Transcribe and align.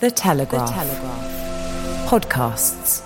The 0.00 0.10
Telegraph. 0.10 0.68
The 0.68 0.74
Telegraph. 0.74 2.08
Podcasts. 2.08 3.02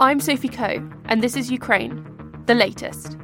I'm 0.00 0.18
Sophie 0.20 0.48
Coe, 0.48 0.90
and 1.04 1.22
this 1.22 1.36
is 1.36 1.50
Ukraine, 1.50 2.02
the 2.46 2.54
latest. 2.54 3.18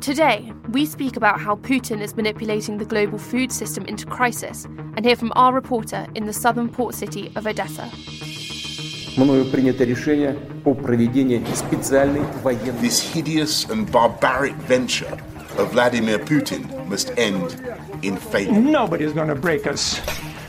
Today, 0.00 0.52
we 0.70 0.86
speak 0.86 1.16
about 1.16 1.40
how 1.40 1.54
Putin 1.54 2.00
is 2.00 2.16
manipulating 2.16 2.78
the 2.78 2.84
global 2.84 3.18
food 3.18 3.52
system 3.52 3.86
into 3.86 4.04
crisis 4.04 4.64
and 4.96 5.04
hear 5.04 5.14
from 5.14 5.32
our 5.36 5.52
reporter 5.52 6.08
in 6.16 6.26
the 6.26 6.32
southern 6.32 6.68
port 6.68 6.96
city 6.96 7.30
of 7.36 7.46
Odessa. 7.46 7.88
This 12.80 13.00
hideous 13.00 13.64
and 13.70 13.90
barbaric 13.90 14.54
venture 14.54 15.16
of 15.58 15.72
Vladimir 15.72 16.18
Putin 16.18 16.86
must 16.86 17.10
end 17.18 17.60
in 18.02 18.16
failure. 18.16 18.52
Nobody's 18.52 19.12
going 19.12 19.28
to 19.28 19.34
break 19.34 19.66
us. 19.66 20.00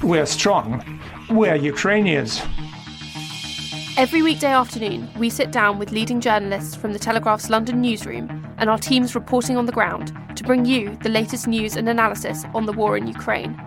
We're 0.04 0.26
strong. 0.26 1.02
We're 1.30 1.55
Ukrainians. 1.55 2.41
Every 3.98 4.22
weekday 4.22 4.53
afternoon, 4.53 5.09
we 5.17 5.30
sit 5.30 5.52
down 5.52 5.80
with 5.80 5.91
leading 5.91 6.22
journalists 6.22 6.76
from 6.76 6.94
the 6.94 7.00
Telegraph's 7.00 7.50
London 7.50 7.81
newsroom 7.81 8.30
and 8.58 8.70
our 8.70 8.77
teams 8.77 9.16
reporting 9.16 9.58
on 9.58 9.66
the 9.66 9.72
ground 9.72 10.16
to 10.36 10.44
bring 10.44 10.64
you 10.64 10.95
the 11.02 11.09
latest 11.09 11.48
news 11.48 11.76
and 11.76 11.89
analysis 11.89 12.45
on 12.53 12.66
the 12.66 12.73
war 12.73 12.95
in 12.95 13.08
Ukraine. 13.08 13.59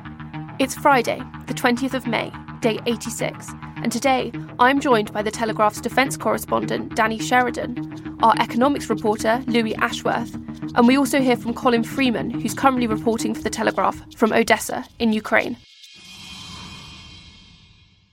It's 0.58 0.74
Friday, 0.74 1.20
the 1.48 1.54
20th 1.54 1.94
of 1.94 2.06
May, 2.06 2.32
day 2.60 2.78
86, 2.86 3.50
and 3.82 3.90
today 3.90 4.32
I'm 4.58 4.80
joined 4.80 5.12
by 5.12 5.22
the 5.22 5.30
Telegraph's 5.30 5.80
defence 5.80 6.16
correspondent 6.16 6.94
Danny 6.94 7.18
Sheridan, 7.18 8.18
our 8.22 8.34
economics 8.38 8.88
reporter 8.88 9.42
Louis 9.46 9.74
Ashworth, 9.74 10.32
and 10.76 10.86
we 10.86 10.96
also 10.96 11.20
hear 11.20 11.36
from 11.36 11.52
Colin 11.52 11.82
Freeman, 11.82 12.30
who's 12.30 12.54
currently 12.54 12.86
reporting 12.86 13.34
for 13.34 13.42
the 13.42 13.50
Telegraph 13.50 14.00
from 14.14 14.32
Odessa 14.32 14.84
in 14.98 15.12
Ukraine. 15.12 15.56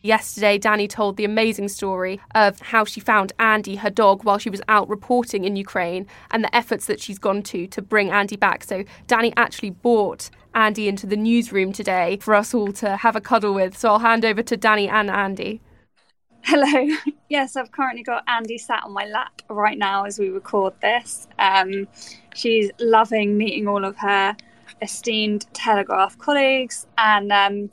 Yesterday, 0.02 0.58
Danny 0.58 0.88
told 0.88 1.17
the 1.17 1.25
amazing 1.25 1.67
story 1.67 2.22
of 2.33 2.59
how 2.61 2.86
she 2.86 3.02
found 3.02 3.33
Andy, 3.38 3.75
her 3.75 3.89
dog, 3.89 4.23
while 4.23 4.38
she 4.38 4.50
was 4.50 4.61
out 4.69 4.88
reporting 4.88 5.44
in 5.44 5.58
Ukraine 5.58 6.08
and 6.31 6.41
the 6.41 6.56
efforts 6.56 6.86
that 6.86 7.02
she's 7.02 7.19
gone 7.19 7.44
to 7.44 7.67
to 7.67 7.81
bring 7.81 8.09
Andy 8.09 8.38
back. 8.38 8.64
So, 8.64 8.86
Danny 9.08 9.33
actually 9.36 9.72
brought 9.72 10.30
Andy 10.56 10.88
into 10.88 11.06
the 11.06 11.17
newsroom 11.17 11.73
today 11.73 12.17
for 12.22 12.33
us 12.33 12.53
all 12.53 12.72
to 12.73 12.95
have 12.95 13.17
a 13.17 13.22
cuddle 13.22 13.53
with. 13.53 13.78
So, 13.78 13.89
I'll 13.89 14.00
hand 14.00 14.23
over 14.23 14.41
to 14.41 14.56
Danny 14.56 14.88
and 14.88 15.09
Andy. 15.09 15.61
Hello. 16.44 16.95
Yes, 17.31 17.56
I've 17.56 17.72
currently 17.72 18.02
got 18.02 18.23
Andy 18.28 18.58
sat 18.58 18.84
on 18.84 18.91
my 18.91 19.06
lap 19.06 19.44
right 19.50 19.78
now 19.78 20.06
as 20.06 20.17
we 20.17 20.30
record 20.30 20.73
this. 20.81 21.28
Um, 21.38 21.88
she's 22.34 22.72
loving 22.80 23.38
meeting 23.38 23.67
all 23.67 23.86
of 23.86 23.95
her 23.97 24.36
esteemed 24.81 25.45
Telegraph 25.53 26.17
colleagues. 26.17 26.88
And 26.97 27.31
um, 27.31 27.69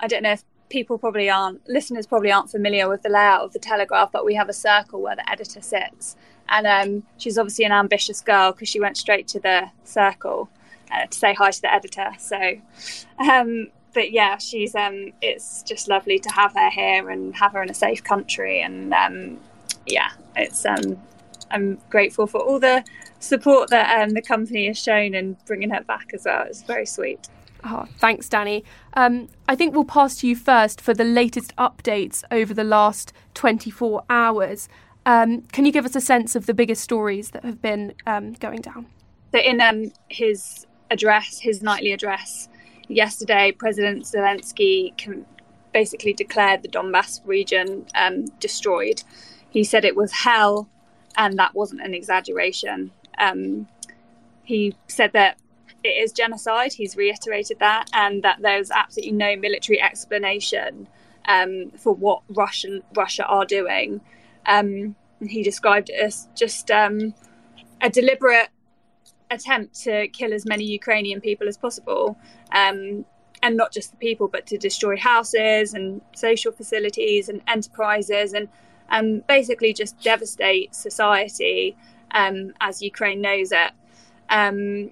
I 0.00 0.08
don't 0.08 0.24
know 0.24 0.32
if 0.32 0.42
people 0.68 0.98
probably 0.98 1.30
aren't, 1.30 1.66
listeners 1.68 2.06
probably 2.06 2.30
aren't 2.30 2.50
familiar 2.50 2.88
with 2.88 3.02
the 3.02 3.08
layout 3.08 3.42
of 3.42 3.52
the 3.52 3.58
Telegraph, 3.58 4.12
but 4.12 4.24
we 4.24 4.34
have 4.34 4.48
a 4.48 4.52
circle 4.52 5.00
where 5.00 5.16
the 5.16 5.28
editor 5.30 5.60
sits. 5.60 6.16
And 6.48 6.66
um, 6.66 7.02
she's 7.18 7.36
obviously 7.36 7.64
an 7.64 7.72
ambitious 7.72 8.20
girl 8.20 8.52
because 8.52 8.68
she 8.68 8.80
went 8.80 8.96
straight 8.96 9.28
to 9.28 9.40
the 9.40 9.70
circle 9.84 10.48
uh, 10.90 11.06
to 11.06 11.18
say 11.18 11.34
hi 11.34 11.50
to 11.50 11.60
the 11.60 11.72
editor. 11.72 12.10
So, 12.18 12.54
um, 13.18 13.68
but 13.94 14.12
yeah, 14.12 14.38
she's 14.38 14.74
um, 14.74 15.12
it's 15.20 15.62
just 15.62 15.88
lovely 15.88 16.18
to 16.18 16.30
have 16.30 16.54
her 16.54 16.70
here 16.70 17.10
and 17.10 17.34
have 17.36 17.52
her 17.52 17.62
in 17.62 17.70
a 17.70 17.74
safe 17.74 18.02
country, 18.04 18.60
and 18.60 18.92
um, 18.94 19.38
yeah, 19.86 20.10
it's 20.36 20.64
um, 20.64 21.00
I'm 21.50 21.78
grateful 21.90 22.26
for 22.26 22.40
all 22.40 22.58
the 22.60 22.84
support 23.20 23.70
that 23.70 24.00
um, 24.00 24.10
the 24.10 24.22
company 24.22 24.66
has 24.66 24.78
shown 24.78 25.14
in 25.14 25.36
bringing 25.46 25.70
her 25.70 25.82
back 25.82 26.10
as 26.14 26.24
well. 26.24 26.44
It's 26.46 26.62
very 26.62 26.86
sweet. 26.86 27.28
Oh, 27.64 27.86
thanks, 27.98 28.28
Danny. 28.28 28.64
Um, 28.94 29.28
I 29.48 29.56
think 29.56 29.74
we'll 29.74 29.84
pass 29.84 30.16
to 30.18 30.28
you 30.28 30.36
first 30.36 30.80
for 30.80 30.94
the 30.94 31.04
latest 31.04 31.54
updates 31.56 32.22
over 32.30 32.54
the 32.54 32.64
last 32.64 33.12
24 33.34 34.04
hours. 34.08 34.68
Um, 35.04 35.42
can 35.52 35.64
you 35.64 35.72
give 35.72 35.84
us 35.84 35.96
a 35.96 36.00
sense 36.00 36.36
of 36.36 36.46
the 36.46 36.54
biggest 36.54 36.82
stories 36.82 37.30
that 37.30 37.44
have 37.44 37.60
been 37.60 37.94
um, 38.06 38.34
going 38.34 38.60
down? 38.60 38.86
So, 39.32 39.40
in 39.40 39.60
um, 39.60 39.92
his 40.08 40.66
address, 40.90 41.38
his 41.40 41.62
nightly 41.62 41.92
address, 41.92 42.48
yesterday, 42.88 43.52
President 43.52 44.04
Zelensky 44.04 44.92
basically 45.72 46.12
declared 46.12 46.62
the 46.62 46.68
Donbass 46.68 47.20
region 47.24 47.86
um, 47.94 48.26
destroyed. 48.40 49.02
He 49.50 49.64
said 49.64 49.84
it 49.84 49.96
was 49.96 50.12
hell, 50.12 50.68
and 51.16 51.38
that 51.38 51.54
wasn't 51.54 51.82
an 51.82 51.94
exaggeration. 51.94 52.90
Um, 53.18 53.68
he 54.44 54.74
said 54.86 55.12
that 55.12 55.38
it 55.88 56.02
is 56.02 56.12
genocide. 56.12 56.72
He's 56.72 56.96
reiterated 56.96 57.58
that, 57.58 57.90
and 57.92 58.22
that 58.22 58.38
there's 58.40 58.70
absolutely 58.70 59.12
no 59.12 59.36
military 59.36 59.80
explanation 59.80 60.88
um, 61.26 61.70
for 61.76 61.94
what 61.94 62.22
Russian 62.28 62.82
Russia 62.94 63.24
are 63.26 63.44
doing. 63.44 64.00
Um, 64.46 64.96
he 65.20 65.42
described 65.42 65.90
it 65.90 66.00
as 66.00 66.28
just 66.34 66.70
um, 66.70 67.14
a 67.80 67.90
deliberate 67.90 68.48
attempt 69.30 69.74
to 69.82 70.08
kill 70.08 70.32
as 70.32 70.46
many 70.46 70.64
Ukrainian 70.64 71.20
people 71.20 71.48
as 71.48 71.56
possible. 71.56 72.16
Um, 72.52 73.04
and 73.42 73.56
not 73.56 73.72
just 73.72 73.92
the 73.92 73.96
people, 73.98 74.28
but 74.28 74.46
to 74.46 74.58
destroy 74.58 74.96
houses 74.96 75.74
and 75.74 76.00
social 76.14 76.52
facilities 76.52 77.28
and 77.28 77.40
enterprises 77.46 78.32
and 78.32 78.48
um, 78.90 79.22
basically 79.28 79.72
just 79.72 80.00
devastate 80.02 80.74
society 80.74 81.76
um, 82.12 82.52
as 82.60 82.82
Ukraine 82.82 83.20
knows 83.20 83.52
it. 83.52 83.70
Um, 84.30 84.90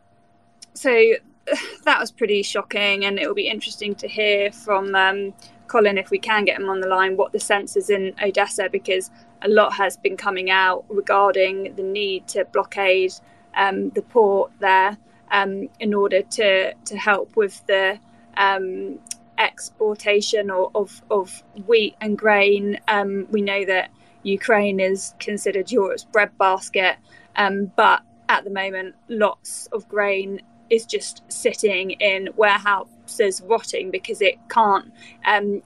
so 0.77 1.13
that 1.85 1.99
was 1.99 2.11
pretty 2.11 2.43
shocking, 2.43 3.05
and 3.05 3.19
it 3.19 3.27
will 3.27 3.35
be 3.35 3.49
interesting 3.49 3.95
to 3.97 4.09
hear 4.09 4.53
from 4.53 4.95
um, 4.95 5.35
Colin 5.67 5.99
if 5.99 6.11
we 6.11 6.19
can 6.19 6.45
get 6.45 6.61
him 6.61 6.69
on 6.69 6.81
the 6.81 6.89
line 6.89 7.17
what 7.17 7.33
the 7.33 7.41
sense 7.41 7.77
is 7.77 7.91
in 7.91 8.15
Odessa 8.23 8.69
because 8.71 9.11
a 9.43 9.49
lot 9.49 9.73
has 9.75 9.97
been 9.97 10.17
coming 10.17 10.51
out 10.51 10.85
regarding 10.89 11.75
the 11.77 11.83
need 11.83 12.27
to 12.29 12.45
blockade 12.53 13.13
um, 13.55 13.91
the 13.91 14.03
port 14.03 14.53
there 14.61 14.97
um, 15.31 15.69
in 15.81 15.95
order 15.95 16.23
to 16.23 16.73
to 16.73 16.97
help 16.97 17.37
with 17.37 17.67
the 17.67 17.99
um, 18.37 18.99
exportation 19.39 20.51
of, 20.51 20.71
of, 20.75 21.03
of, 21.11 21.43
wheat 21.67 21.95
and 22.01 22.17
grain. 22.17 22.79
Um, 22.89 23.27
we 23.31 23.43
know 23.43 23.65
that 23.67 23.91
Ukraine 24.23 24.81
is 24.81 25.15
considered 25.19 25.71
Europe's 25.71 26.05
breadbasket, 26.05 26.97
um, 27.37 27.71
but 27.77 28.03
at 28.29 28.45
the 28.45 28.51
moment, 28.51 28.95
lots 29.09 29.67
of 29.73 29.89
grain 29.89 30.41
is 30.71 30.87
just 30.87 31.23
sitting 31.29 31.93
in 31.93 32.29
warehouses 32.37 33.43
rotting 33.47 33.91
because 33.91 34.21
it 34.21 34.39
can't 34.49 34.93
um, 35.25 35.63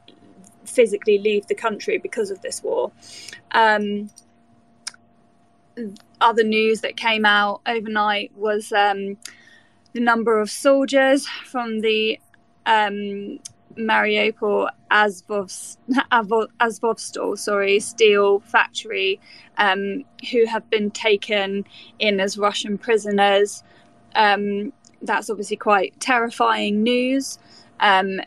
physically 0.65 1.19
leave 1.19 1.47
the 1.47 1.55
country 1.55 1.99
because 1.99 2.31
of 2.31 2.41
this 2.43 2.63
war. 2.63 2.93
Um, 3.53 4.11
other 6.21 6.45
news 6.45 6.81
that 6.83 6.97
came 6.97 7.25
out 7.25 7.61
overnight 7.67 8.33
was 8.37 8.73
um, 8.73 9.17
the 9.93 10.01
number 10.01 10.41
of 10.41 10.51
soldiers 10.51 11.27
from 11.27 11.81
the 11.81 12.21
um, 12.67 13.39
Mariupol 13.77 14.69
Azovstal, 14.91 15.79
sorry, 17.39 17.81
steel 17.81 18.41
factory, 18.41 19.21
um, 19.59 20.05
who 20.31 20.45
have 20.47 20.69
been 20.71 20.91
taken 20.91 21.65
in 21.99 22.21
as 22.21 22.37
Russian 22.37 22.77
prisoners. 22.79 23.63
Um, 24.15 24.73
that's 25.03 25.31
obviously 25.31 25.57
quite 25.57 25.99
terrifying 26.01 26.83
news. 26.83 27.39
Um, 27.81 28.21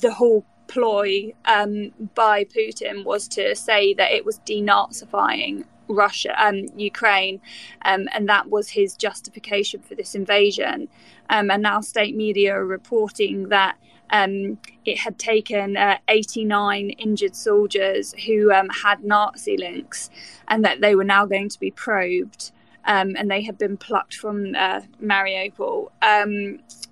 the 0.00 0.12
whole 0.12 0.44
ploy 0.66 1.32
um, 1.46 1.90
by 2.14 2.44
Putin 2.44 3.04
was 3.04 3.26
to 3.28 3.54
say 3.54 3.92
that 3.94 4.12
it 4.12 4.24
was 4.24 4.38
denazifying 4.40 5.64
Russia, 5.88 6.34
um, 6.42 6.66
Ukraine, 6.76 7.40
um, 7.82 8.08
and 8.12 8.28
that 8.28 8.48
was 8.48 8.70
his 8.70 8.94
justification 8.94 9.80
for 9.80 9.94
this 9.94 10.14
invasion. 10.14 10.88
Um, 11.28 11.50
and 11.50 11.62
now 11.62 11.80
state 11.80 12.16
media 12.16 12.54
are 12.54 12.64
reporting 12.64 13.48
that 13.48 13.76
um, 14.10 14.58
it 14.84 14.98
had 14.98 15.18
taken 15.18 15.76
uh, 15.76 15.98
89 16.08 16.90
injured 16.90 17.36
soldiers 17.36 18.14
who 18.26 18.52
um, 18.52 18.68
had 18.68 19.04
Nazi 19.04 19.56
links, 19.56 20.10
and 20.48 20.64
that 20.64 20.80
they 20.80 20.94
were 20.94 21.04
now 21.04 21.26
going 21.26 21.48
to 21.48 21.58
be 21.58 21.70
probed. 21.70 22.52
Um, 22.86 23.14
and 23.16 23.30
they 23.30 23.42
had 23.42 23.58
been 23.58 23.76
plucked 23.76 24.14
from 24.14 24.54
uh, 24.54 24.80
Mariupol. 25.02 25.90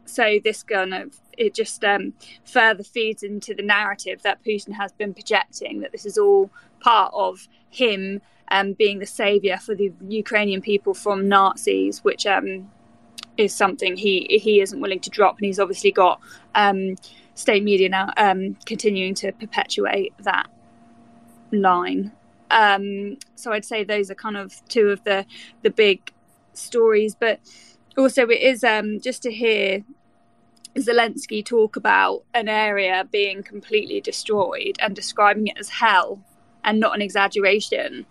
so 0.05 0.39
this 0.45 0.63
kind 0.63 0.95
of 0.95 1.19
it 1.39 1.55
just 1.55 1.85
further 2.45 2.83
feeds 2.83 3.23
into 3.23 3.55
the 3.55 3.63
narrative 3.63 4.23
that 4.23 4.45
Putin 4.45 4.73
has 4.75 4.93
been 4.93 5.15
projecting 5.15 5.81
that 5.81 5.93
this 5.93 6.05
is 6.05 6.19
all 6.19 6.51
part 6.81 7.13
of 7.15 7.49
him 7.71 8.21
um, 8.51 8.73
being 8.73 8.99
the 8.99 9.07
savior 9.07 9.57
for 9.59 9.75
the 9.75 9.93
Ukrainian 10.09 10.61
people 10.61 10.95
from 10.95 11.29
Nazis, 11.29 12.03
which 12.03 12.27
um, 12.27 12.71
is 13.37 13.55
something 13.55 13.97
he 13.97 14.41
he 14.43 14.61
isn't 14.61 14.81
willing 14.81 15.01
to 15.01 15.11
drop, 15.11 15.39
and 15.39 15.47
he's 15.47 15.61
obviously 15.61 15.93
got 15.93 16.21
um, 16.55 16.97
state 17.35 17.63
media 17.63 17.89
now 17.89 18.13
um, 18.17 18.57
continuing 18.67 19.15
to 19.15 19.33
perpetuate 19.33 20.13
that 20.21 20.49
line. 21.53 22.13
Um, 22.51 23.19
so 23.35 23.53
I'd 23.53 23.65
say 23.65 23.85
those 23.85 24.11
are 24.11 24.15
kind 24.15 24.37
of 24.37 24.55
two 24.69 24.89
of 24.89 25.05
the 25.05 25.27
the 25.63 25.71
big 25.71 26.13
stories, 26.55 27.15
but 27.15 27.41
also, 27.99 28.29
it 28.29 28.41
is 28.41 28.63
um, 28.63 29.01
just 29.01 29.25
to 29.25 29.33
hear 29.33 29.85
Zelensky 30.77 31.45
talk 31.45 31.75
about 31.75 32.23
an 32.33 32.49
area 32.49 33.07
being 33.11 33.43
completely 33.43 34.01
destroyed 34.01 34.77
and 34.79 34.95
describing 34.95 35.49
it 35.49 35.59
as 35.59 35.69
hell 35.69 36.21
and 36.63 36.79
not 36.79 36.95
an 36.95 37.03
exaggeration 37.03 38.07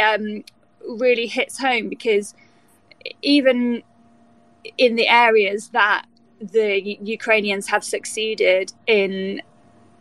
um, 0.00 0.44
really 0.88 1.28
hits 1.28 1.60
home 1.60 1.88
because 1.88 2.34
even 3.22 3.84
in 4.76 4.96
the 4.96 5.06
areas 5.06 5.68
that 5.68 6.06
the 6.40 6.98
Ukrainians 7.00 7.68
have 7.68 7.84
succeeded 7.84 8.72
in 8.88 9.40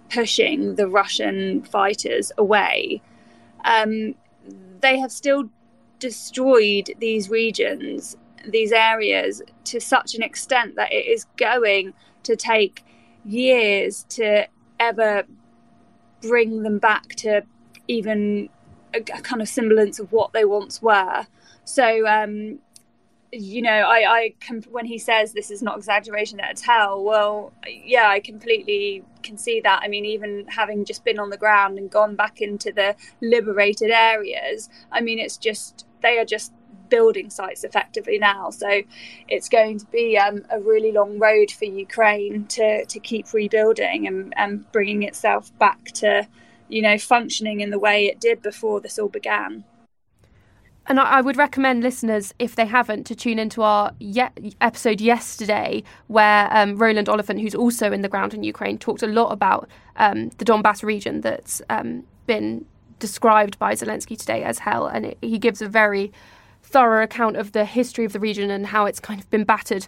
pushing 0.10 0.76
the 0.76 0.88
Russian 0.88 1.62
fighters 1.62 2.32
away, 2.40 3.02
um, 3.66 4.16
they 4.82 5.00
have 5.00 5.12
still 5.12 5.50
destroyed 6.00 6.92
these 7.00 7.30
regions, 7.30 8.16
these 8.48 8.72
areas, 8.72 9.42
to 9.66 9.80
such 9.80 10.16
an 10.16 10.24
extent 10.24 10.76
that 10.76 10.92
it 10.92 11.06
is 11.08 11.26
going 11.38 11.94
to 12.24 12.36
take 12.36 12.84
years 13.26 14.06
to 14.10 14.48
ever 14.80 15.24
bring 16.22 16.64
them 16.64 16.80
back 16.80 17.10
to 17.16 17.44
even 17.88 18.50
a, 18.94 19.00
a 19.00 19.22
kind 19.22 19.42
of 19.42 19.48
semblance 19.48 20.00
of 20.00 20.12
what 20.12 20.34
they 20.34 20.46
once 20.46 20.82
were. 20.82 21.26
So, 21.64 22.08
um, 22.08 22.60
you 23.32 23.62
know, 23.62 23.72
I, 23.72 24.20
I 24.20 24.34
can, 24.40 24.62
when 24.72 24.86
he 24.86 24.98
says 24.98 25.34
this 25.34 25.52
is 25.52 25.62
not 25.62 25.78
exaggeration 25.78 26.40
at 26.40 26.60
hell, 26.60 27.04
well, 27.04 27.52
yeah, 27.68 28.08
I 28.08 28.20
completely 28.20 29.04
can 29.24 29.38
see 29.38 29.60
that. 29.62 29.82
I 29.84 29.88
mean, 29.88 30.06
even 30.06 30.46
having 30.48 30.86
just 30.86 31.04
been 31.04 31.20
on 31.20 31.30
the 31.30 31.38
ground 31.38 31.78
and 31.78 31.90
gone 31.90 32.16
back 32.16 32.42
into 32.42 32.72
the 32.72 32.96
liberated 33.22 33.92
areas, 33.92 34.70
I 34.92 35.02
mean, 35.02 35.20
it's 35.20 35.38
just 35.38 35.86
they 36.02 36.18
are 36.20 36.26
just 36.26 36.54
building 36.90 37.30
sites 37.30 37.66
effectively 37.66 38.18
now. 38.18 38.50
So 38.50 38.82
it's 39.28 39.50
going 39.50 39.80
to 39.80 39.86
be 39.88 40.18
um, 40.18 40.46
a 40.50 40.60
really 40.60 40.94
long 40.94 41.20
road 41.20 41.52
for 41.52 41.66
Ukraine 41.66 42.46
to 42.48 42.86
to 42.86 43.00
keep 43.00 43.34
rebuilding 43.34 44.08
and, 44.08 44.34
and 44.38 44.72
bringing 44.72 45.04
itself 45.04 45.58
back 45.60 45.84
to, 45.96 46.28
you 46.70 46.82
know, 46.82 46.98
functioning 46.98 47.60
in 47.60 47.72
the 47.72 47.80
way 47.80 48.06
it 48.06 48.22
did 48.22 48.42
before 48.42 48.80
this 48.80 48.98
all 48.98 49.10
began. 49.10 49.66
And 50.90 51.02
I, 51.02 51.20
would 51.20 51.36
recommend 51.36 51.84
listeners, 51.84 52.34
if 52.40 52.56
they 52.56 52.66
haven't, 52.66 53.04
to 53.08 53.16
tune 53.16 53.40
into 53.40 53.62
our 53.62 53.92
ye- 54.00 54.54
episode 54.62 55.02
yesterday, 55.02 55.84
where 56.08 56.48
um, 56.52 56.78
Roland 56.78 57.10
Oliphant, 57.10 57.42
who's 57.42 57.56
also 57.56 57.92
in 57.92 58.02
the 58.02 58.08
ground 58.08 58.34
in 58.34 58.42
Ukraine, 58.44 58.78
talked 58.78 59.04
a 59.04 59.08
lot 59.08 59.34
about 59.34 59.68
um, 59.98 60.30
the 60.38 60.46
Donbass 60.46 60.84
region 60.84 61.20
that's 61.22 61.62
um, 61.70 62.04
been 62.26 62.66
described 63.00 63.60
by 63.60 63.74
Zelensky 63.74 64.18
today 64.18 64.44
as 64.44 64.60
hell. 64.60 64.88
And 64.88 65.08
it, 65.08 65.18
he 65.22 65.38
gives 65.38 65.62
a 65.62 65.68
very 65.68 66.14
thorough 66.64 67.04
account 67.04 67.36
of 67.36 67.52
the 67.52 67.66
history 67.66 68.06
of 68.06 68.14
the 68.14 68.20
region 68.20 68.50
and 68.50 68.68
how 68.68 68.86
it's 68.86 69.00
kind 69.00 69.20
of 69.20 69.30
been 69.30 69.44
battered 69.44 69.88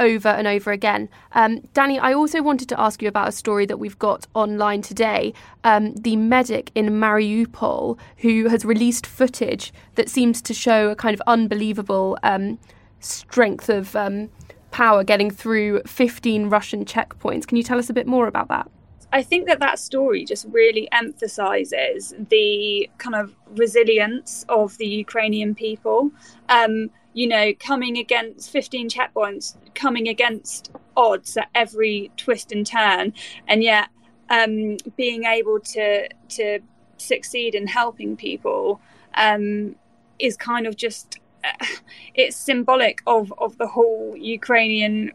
over 0.00 0.28
and 0.28 0.48
over 0.48 0.72
again. 0.72 1.08
Um, 1.32 1.60
Danny, 1.72 1.98
I 1.98 2.12
also 2.12 2.42
wanted 2.42 2.68
to 2.70 2.80
ask 2.80 3.00
you 3.02 3.08
about 3.08 3.28
a 3.28 3.32
story 3.32 3.66
that 3.66 3.76
we've 3.76 3.98
got 3.98 4.26
online 4.34 4.82
today. 4.82 5.32
Um, 5.62 5.94
the 5.94 6.16
medic 6.16 6.72
in 6.74 6.86
Mariupol 6.86 7.98
who 8.16 8.48
has 8.48 8.64
released 8.64 9.06
footage 9.06 9.72
that 9.94 10.08
seems 10.08 10.42
to 10.42 10.54
show 10.54 10.90
a 10.90 10.96
kind 10.96 11.14
of 11.14 11.22
unbelievable 11.26 12.18
um, 12.22 12.58
strength 12.98 13.68
of 13.68 13.94
um, 13.94 14.30
power 14.70 15.04
getting 15.04 15.30
through 15.30 15.82
15 15.86 16.48
Russian 16.48 16.84
checkpoints. 16.84 17.46
Can 17.46 17.56
you 17.56 17.62
tell 17.62 17.78
us 17.78 17.90
a 17.90 17.92
bit 17.92 18.06
more 18.06 18.26
about 18.26 18.48
that? 18.48 18.70
I 19.12 19.22
think 19.22 19.48
that 19.48 19.58
that 19.58 19.78
story 19.80 20.24
just 20.24 20.46
really 20.50 20.88
emphasizes 20.92 22.14
the 22.28 22.88
kind 22.98 23.16
of 23.16 23.34
resilience 23.56 24.44
of 24.48 24.78
the 24.78 24.86
Ukrainian 24.86 25.54
people. 25.54 26.12
Um, 26.48 26.90
you 27.12 27.26
know, 27.26 27.52
coming 27.58 27.98
against 27.98 28.50
15 28.50 28.88
checkpoints, 28.88 29.56
coming 29.74 30.08
against 30.08 30.70
odds 30.96 31.36
at 31.36 31.48
every 31.54 32.10
twist 32.16 32.52
and 32.52 32.66
turn, 32.66 33.12
and 33.48 33.62
yet 33.62 33.88
um, 34.28 34.76
being 34.96 35.24
able 35.24 35.60
to 35.60 36.08
to 36.28 36.60
succeed 36.98 37.54
in 37.54 37.66
helping 37.66 38.16
people 38.16 38.80
um, 39.14 39.74
is 40.18 40.36
kind 40.36 40.66
of 40.66 40.76
just 40.76 41.18
uh, 41.44 41.66
it's 42.14 42.36
symbolic 42.36 43.02
of 43.06 43.32
of 43.38 43.58
the 43.58 43.66
whole 43.66 44.14
Ukrainian 44.16 45.12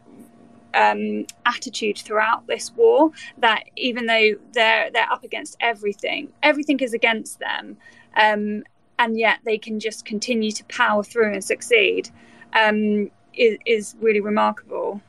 um, 0.74 1.26
attitude 1.46 1.98
throughout 1.98 2.46
this 2.46 2.72
war. 2.76 3.10
That 3.38 3.64
even 3.76 4.06
though 4.06 4.32
they're 4.52 4.90
they're 4.90 5.10
up 5.10 5.24
against 5.24 5.56
everything, 5.60 6.28
everything 6.42 6.80
is 6.80 6.92
against 6.92 7.38
them. 7.40 7.78
Um, 8.16 8.64
and 8.98 9.18
yet 9.18 9.38
they 9.44 9.58
can 9.58 9.80
just 9.80 10.04
continue 10.04 10.50
to 10.50 10.64
power 10.64 11.02
through 11.02 11.32
and 11.32 11.44
succeed 11.44 12.10
um, 12.52 13.10
is, 13.34 13.58
is 13.66 13.96
really 14.00 14.20
remarkable. 14.20 15.00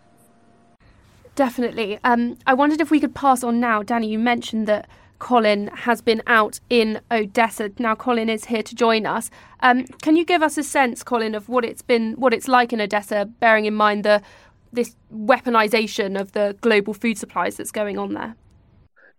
Definitely. 1.35 1.99
Um, 2.03 2.37
I 2.47 2.53
wondered 2.53 2.81
if 2.81 2.89
we 2.89 2.99
could 2.99 3.13
pass 3.13 3.43
on 3.43 3.59
now. 3.59 3.83
Danny, 3.83 4.09
you 4.09 4.17
mentioned 4.17 4.67
that 4.67 4.87
Colin 5.19 5.67
has 5.67 6.01
been 6.01 6.21
out 6.27 6.59
in 6.69 6.99
Odessa. 7.11 7.71
Now 7.79 7.95
Colin 7.95 8.29
is 8.29 8.45
here 8.45 8.63
to 8.63 8.75
join 8.75 9.05
us. 9.05 9.29
Um, 9.61 9.85
can 10.01 10.15
you 10.15 10.25
give 10.25 10.41
us 10.41 10.57
a 10.57 10.63
sense, 10.63 11.03
Colin, 11.03 11.35
of 11.35 11.49
what 11.49 11.63
it's 11.63 11.81
been, 11.81 12.13
what 12.13 12.33
it's 12.33 12.47
like 12.47 12.73
in 12.73 12.81
Odessa, 12.81 13.25
bearing 13.25 13.65
in 13.65 13.73
mind 13.73 14.03
the 14.03 14.21
this 14.73 14.95
weaponization 15.13 16.19
of 16.19 16.33
the 16.33 16.55
global 16.61 16.93
food 16.93 17.17
supplies 17.17 17.55
that's 17.55 17.71
going 17.71 17.97
on 17.97 18.13
there? 18.13 18.35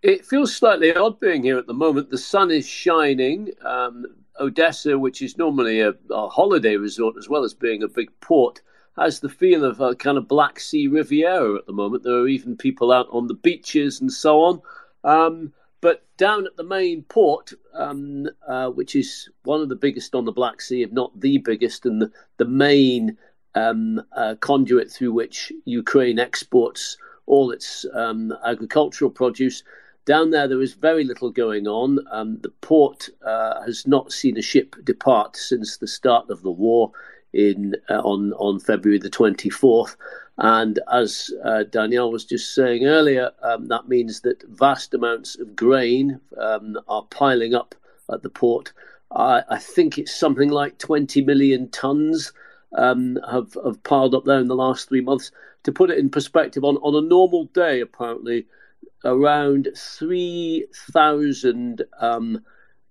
It 0.03 0.25
feels 0.25 0.55
slightly 0.55 0.95
odd 0.95 1.19
being 1.19 1.43
here 1.43 1.59
at 1.59 1.67
the 1.67 1.75
moment. 1.75 2.11
The 2.11 2.19
sun 2.19 2.51
is 2.51 2.69
shining. 2.69 3.51
Um, 3.65 4.07
Odessa, 4.41 4.99
which 4.99 5.23
is 5.23 5.39
normally 5.39 5.81
a, 5.81 5.95
a, 6.11 6.29
holiday 6.29 6.77
resort 6.77 7.17
as 7.19 7.29
well 7.29 7.45
as 7.45 7.55
being 7.55 7.83
a 7.83 7.89
big 7.89 8.11
port, 8.21 8.61
has 8.97 9.21
the 9.21 9.29
feel 9.29 9.65
of 9.65 9.81
a 9.81 9.95
kind 9.95 10.19
of 10.19 10.29
Black 10.29 10.59
Sea 10.61 10.89
Riviera 10.89 11.57
at 11.57 11.67
the 11.67 11.73
moment. 11.73 12.03
There 12.03 12.15
are 12.15 12.29
even 12.29 12.57
people 12.57 12.93
out 12.93 13.09
on 13.11 13.27
the 13.27 13.35
beaches 13.35 14.01
and 14.01 14.13
so 14.13 14.41
on. 14.43 14.63
Um, 15.05 15.53
but 15.81 16.05
down 16.17 16.47
at 16.47 16.57
the 16.57 16.65
main 16.65 17.03
port, 17.05 17.53
um, 17.75 18.27
uh, 18.47 18.69
which 18.71 18.97
is 18.97 19.29
one 19.45 19.61
of 19.61 19.69
the 19.69 19.77
biggest 19.77 20.15
on 20.15 20.25
the 20.25 20.33
Black 20.33 20.61
Sea, 20.61 20.83
if 20.83 20.91
not 20.91 21.19
the 21.21 21.39
biggest, 21.39 21.87
and 21.87 22.03
the, 22.03 22.11
the 22.39 22.45
main 22.45 23.17
um, 23.55 24.03
uh, 24.17 24.35
conduit 24.41 24.91
through 24.91 25.13
which 25.13 25.53
Ukraine 25.65 26.19
exports 26.19 26.97
all 27.27 27.51
its 27.51 27.87
um, 27.95 28.33
agricultural 28.45 29.11
produce, 29.11 29.63
down 30.09 30.31
there, 30.31 30.49
there 30.49 30.63
is 30.63 30.73
very 30.73 31.05
little 31.05 31.31
going 31.31 31.69
on. 31.69 31.99
Um, 32.11 32.39
the 32.41 32.49
port 32.63 33.11
uh, 33.27 33.61
has 33.61 33.87
not 33.87 34.11
seen 34.11 34.39
a 34.39 34.43
ship 34.43 34.75
depart 34.83 35.37
since 35.37 35.77
the 35.77 35.87
start 35.87 36.31
of 36.31 36.41
the 36.41 36.51
war 36.51 36.93
in 37.35 37.77
uh, 37.91 38.01
on 38.01 38.33
on 38.33 38.59
February 38.59 38.99
the 38.99 39.11
twenty 39.11 39.51
fourth. 39.51 39.97
And 40.39 40.81
as 40.91 41.31
uh, 41.45 41.65
Danielle 41.65 42.11
was 42.11 42.25
just 42.25 42.55
saying 42.55 42.87
earlier, 42.87 43.33
um, 43.43 43.69
that 43.69 43.89
means 43.89 44.23
that 44.23 44.43
vast 44.49 44.95
amounts 44.95 45.39
of 45.39 45.55
grain 45.55 46.21
um, 46.39 46.79
are 46.89 47.03
piling 47.11 47.55
up 47.55 47.75
at 48.11 48.23
the 48.23 48.31
port. 48.31 48.73
I, 49.11 49.43
I, 49.51 49.59
think 49.59 49.99
it's 49.99 50.15
something 50.15 50.49
like 50.49 50.79
20 50.79 51.23
million 51.23 51.69
tons 51.71 52.33
um, 52.77 53.19
have, 53.29 53.57
have 53.65 53.83
piled 53.83 54.15
up 54.15 54.27
there 54.27 54.39
in 54.39 54.47
the 54.47 54.55
last 54.55 54.89
three 54.89 55.01
months. 55.01 55.33
To 55.65 55.73
put 55.73 55.91
it 55.91 55.99
in 55.99 56.09
perspective, 56.09 56.63
on, 56.63 56.77
on 56.77 56.95
a 56.95 57.07
normal 57.07 57.47
day, 57.47 57.81
apparently, 57.81 58.47
around 59.05 59.69
3,000 59.77 61.83
um, 62.01 62.43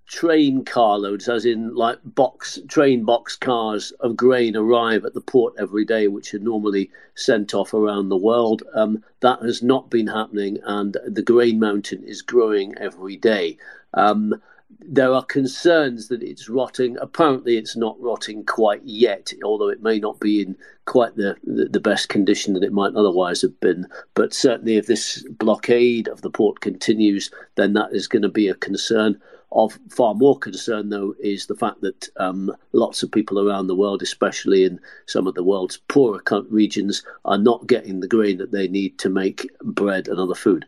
train 0.08 0.64
carloads, 0.64 1.28
as 1.28 1.46
in 1.46 1.76
like 1.76 2.00
box 2.04 2.60
train 2.68 3.04
box 3.04 3.36
cars 3.36 3.92
of 4.00 4.16
grain, 4.16 4.56
arrive 4.56 5.06
at 5.06 5.14
the 5.14 5.22
port 5.22 5.54
every 5.60 5.86
day, 5.86 6.08
which 6.08 6.34
are 6.34 6.40
normally 6.40 6.90
sent 7.16 7.54
off 7.54 7.74
around 7.74 8.10
the 8.10 8.18
world. 8.18 8.64
Um, 8.74 9.04
that 9.20 9.42
has 9.42 9.62
not 9.62 9.90
been 9.90 10.08
happening, 10.08 10.60
and 10.64 10.98
the 11.06 11.22
grain 11.22 11.60
mountain 11.60 12.04
is 12.04 12.22
growing 12.22 12.78
every 12.78 13.18
day. 13.18 13.58
Um, 13.94 14.42
there 14.80 15.14
are 15.14 15.24
concerns 15.24 16.08
that 16.08 16.22
it's 16.22 16.50
rotting. 16.50 16.98
Apparently, 17.00 17.58
it's 17.58 17.76
not 17.76 18.00
rotting 18.00 18.46
quite 18.46 18.84
yet, 18.84 19.34
although 19.44 19.70
it 19.70 19.82
may 19.82 20.00
not 20.00 20.20
be 20.20 20.42
in 20.42 20.58
quite 20.86 21.16
the, 21.16 21.36
the 21.44 21.80
best 21.80 22.10
condition 22.10 22.54
that 22.54 22.64
it 22.64 22.74
might 22.74 22.96
otherwise 22.96 23.42
have 23.42 23.60
been. 23.60 23.88
But 24.14 24.34
certainly, 24.34 24.78
if 24.78 24.88
this 24.88 25.26
blockade 25.30 26.08
of 26.08 26.22
the 26.22 26.30
port 26.30 26.62
continues, 26.62 27.32
then 27.56 27.74
that 27.74 27.94
is 27.94 28.08
going 28.08 28.22
to 28.24 28.30
be 28.30 28.48
a 28.48 28.56
concern. 28.56 29.20
Of 29.54 29.80
far 29.90 30.14
more 30.14 30.38
concern, 30.38 30.90
though, 30.90 31.16
is 31.22 31.46
the 31.46 31.56
fact 31.56 31.80
that 31.80 32.10
um, 32.18 32.54
lots 32.74 33.02
of 33.02 33.12
people 33.12 33.40
around 33.40 33.68
the 33.68 33.76
world, 33.76 34.02
especially 34.02 34.66
in 34.66 34.80
some 35.06 35.26
of 35.26 35.36
the 35.36 35.44
world's 35.44 35.78
poorer 35.88 36.22
regions, 36.50 37.04
are 37.24 37.38
not 37.38 37.66
getting 37.66 38.02
the 38.02 38.10
grain 38.10 38.38
that 38.38 38.52
they 38.52 38.68
need 38.68 39.00
to 39.00 39.10
make 39.10 39.50
bread 39.64 40.10
and 40.10 40.20
other 40.20 40.36
food. 40.36 40.66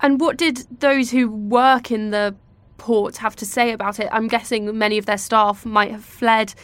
And 0.00 0.20
what 0.20 0.36
did 0.36 0.64
those 0.78 1.10
who 1.10 1.28
work 1.28 1.90
in 1.90 2.10
the 2.10 2.36
port 2.80 3.18
have 3.18 3.36
to 3.36 3.44
say 3.44 3.72
about 3.72 4.00
it? 4.00 4.08
I'm 4.10 4.26
guessing 4.26 4.76
many 4.76 4.96
of 4.96 5.04
their 5.04 5.18
staff 5.18 5.66
might 5.66 5.90
have 5.90 6.04
fled. 6.04 6.54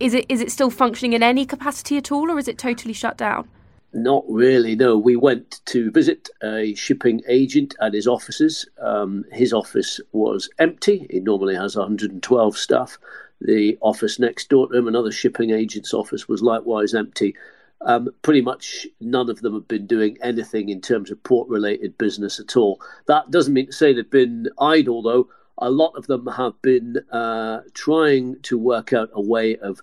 Is 0.00 0.14
it 0.14 0.26
is 0.28 0.40
it 0.40 0.50
still 0.50 0.68
functioning 0.70 1.12
in 1.12 1.22
any 1.22 1.46
capacity 1.46 1.96
at 1.96 2.10
all, 2.10 2.28
or 2.30 2.38
is 2.38 2.48
it 2.48 2.58
totally 2.58 2.92
shut 2.92 3.16
down? 3.16 3.48
Not 3.92 4.24
really. 4.28 4.74
No, 4.74 4.98
we 4.98 5.14
went 5.16 5.60
to 5.66 5.90
visit 5.92 6.28
a 6.42 6.74
shipping 6.74 7.22
agent 7.28 7.74
at 7.80 7.94
his 7.94 8.06
offices. 8.08 8.68
Um, 8.80 9.24
his 9.32 9.52
office 9.52 10.00
was 10.12 10.50
empty. 10.58 11.06
He 11.08 11.20
normally 11.20 11.54
has 11.54 11.76
112 11.76 12.56
staff. 12.58 12.98
The 13.40 13.78
office 13.80 14.18
next 14.18 14.48
door 14.48 14.68
to 14.68 14.76
him, 14.76 14.88
another 14.88 15.12
shipping 15.12 15.50
agent's 15.50 15.94
office, 15.94 16.28
was 16.28 16.42
likewise 16.42 16.94
empty. 16.94 17.34
um, 17.82 18.10
pretty 18.22 18.42
much 18.42 18.86
none 19.00 19.30
of 19.30 19.40
them 19.40 19.54
have 19.54 19.68
been 19.68 19.86
doing 19.86 20.18
anything 20.22 20.68
in 20.68 20.80
terms 20.80 21.10
of 21.10 21.22
port 21.22 21.48
related 21.48 21.96
business 21.96 22.38
at 22.38 22.56
all. 22.56 22.80
That 23.06 23.30
doesn't 23.30 23.54
mean 23.54 23.66
to 23.66 23.72
say 23.72 23.92
they've 23.92 24.10
been 24.10 24.48
idle, 24.58 25.02
though. 25.02 25.28
A 25.60 25.70
lot 25.70 25.94
of 25.94 26.06
them 26.06 26.26
have 26.26 26.60
been 26.62 26.96
uh, 27.12 27.60
trying 27.74 28.40
to 28.42 28.58
work 28.58 28.92
out 28.92 29.10
a 29.12 29.20
way 29.20 29.56
of 29.56 29.80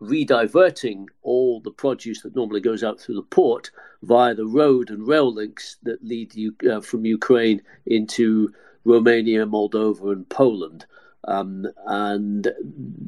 rediverting 0.00 1.06
all 1.22 1.60
the 1.60 1.70
produce 1.70 2.22
that 2.22 2.34
normally 2.34 2.60
goes 2.60 2.82
out 2.82 2.98
through 2.98 3.16
the 3.16 3.22
port 3.22 3.70
via 4.02 4.34
the 4.34 4.46
road 4.46 4.90
and 4.90 5.06
rail 5.06 5.32
links 5.32 5.76
that 5.82 6.02
lead 6.02 6.34
you, 6.34 6.54
uh, 6.70 6.80
from 6.80 7.04
Ukraine 7.04 7.60
into 7.86 8.52
Romania, 8.84 9.44
Moldova, 9.46 10.12
and 10.12 10.28
Poland. 10.30 10.86
Um, 11.24 11.66
and 11.86 12.48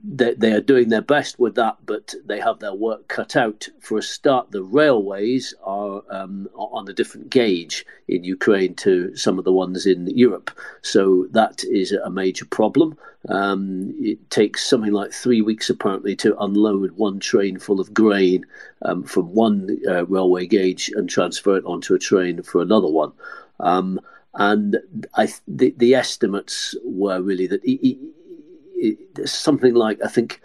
they, 0.04 0.34
they, 0.34 0.52
are 0.52 0.60
doing 0.60 0.90
their 0.90 1.00
best 1.00 1.38
with 1.38 1.54
that, 1.54 1.78
but 1.86 2.14
they 2.26 2.38
have 2.40 2.58
their 2.58 2.74
work 2.74 3.08
cut 3.08 3.36
out. 3.36 3.66
For 3.80 3.98
a 3.98 4.02
start, 4.02 4.50
the 4.50 4.62
railways 4.62 5.54
are 5.64 6.02
um, 6.10 6.48
on 6.54 6.88
a 6.88 6.92
different 6.92 7.30
gauge 7.30 7.86
in 8.08 8.22
Ukraine 8.22 8.74
to 8.76 9.16
some 9.16 9.38
of 9.38 9.46
the 9.46 9.52
ones 9.52 9.86
in 9.86 10.08
Europe, 10.08 10.50
so 10.82 11.26
that 11.30 11.64
is 11.64 11.92
a 11.92 12.10
major 12.10 12.44
problem. 12.44 12.98
Um, 13.28 13.94
it 13.98 14.30
takes 14.30 14.68
something 14.68 14.92
like 14.92 15.12
three 15.12 15.40
weeks 15.40 15.70
apparently 15.70 16.16
to 16.16 16.38
unload 16.38 16.92
one 16.92 17.20
train 17.20 17.58
full 17.58 17.80
of 17.80 17.94
grain 17.94 18.44
um, 18.82 19.04
from 19.04 19.32
one 19.32 19.78
uh, 19.88 20.04
railway 20.06 20.46
gauge 20.46 20.90
and 20.94 21.08
transfer 21.08 21.56
it 21.56 21.64
onto 21.64 21.94
a 21.94 21.98
train 21.98 22.42
for 22.42 22.60
another 22.60 22.88
one. 22.88 23.12
Um, 23.60 24.00
and 24.34 24.78
I, 25.14 25.28
the, 25.46 25.74
the 25.76 25.94
estimates 25.94 26.74
were 26.84 27.20
really 27.20 27.46
that 27.48 27.62
it, 27.64 27.98
it, 28.74 29.28
something 29.28 29.74
like 29.74 29.98
I 30.04 30.08
think 30.08 30.40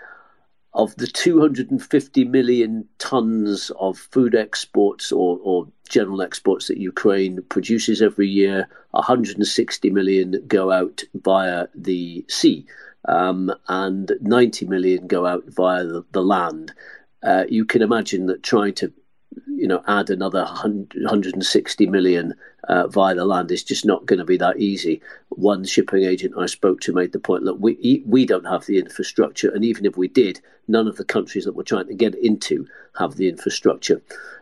of 0.74 0.96
the 0.98 1.08
250 1.08 2.26
million 2.26 2.88
tons 3.00 3.72
of 3.80 3.98
food 3.98 4.36
exports 4.36 5.12
or, 5.12 5.40
or 5.42 5.68
general 5.90 6.22
exports 6.22 6.68
that 6.68 6.78
Ukraine 6.78 7.42
produces 7.50 8.02
every 8.02 8.28
year, 8.28 8.68
160 8.92 9.90
million 9.90 10.44
go 10.48 10.72
out 10.72 11.04
via 11.16 11.68
the 11.74 12.24
sea, 12.28 12.66
um, 13.08 13.52
and 13.70 14.12
90 14.22 14.68
million 14.68 15.08
go 15.08 15.26
out 15.26 15.44
via 15.48 15.84
the, 15.84 16.06
the 16.12 16.22
land. 16.22 16.74
Uh, 17.24 17.46
you 17.50 17.66
can 17.66 17.82
imagine 17.82 18.28
that 18.28 18.44
trying 18.44 18.74
to 18.76 18.94
you 19.48 19.68
know, 19.68 19.84
add 19.88 20.10
another 20.10 20.44
160 20.44 21.88
million 21.88 22.34
uh, 22.68 22.88
via 22.88 23.16
the 23.16 23.26
land 23.26 23.52
is 23.52 23.64
just 23.64 23.86
not 23.86 24.06
going 24.06 24.20
to 24.20 24.26
be 24.26 24.38
that 24.38 24.58
easy. 24.58 25.02
One 25.30 25.64
shipping 25.64 26.04
agent 26.04 26.36
I 26.38 26.46
spoke 26.46 26.82
to 26.82 26.94
made 26.94 27.12
the 27.12 27.20
point: 27.20 27.44
look, 27.44 27.58
we 27.60 28.04
we 28.06 28.26
don't 28.26 28.46
have 28.46 28.66
the 28.66 28.78
infrastructure, 28.78 29.50
and 29.50 29.64
even 29.64 29.86
if 29.86 29.98
we 29.98 30.08
did, 30.08 30.42
none 30.68 30.88
of 30.88 30.98
the 30.98 31.06
countries 31.06 31.46
that 31.46 31.54
we're 31.54 31.64
trying 31.64 31.88
to 31.88 31.96
get 31.96 32.16
into 32.16 32.68
have 32.98 33.16
the 33.16 33.30
infrastructure. 33.30 34.02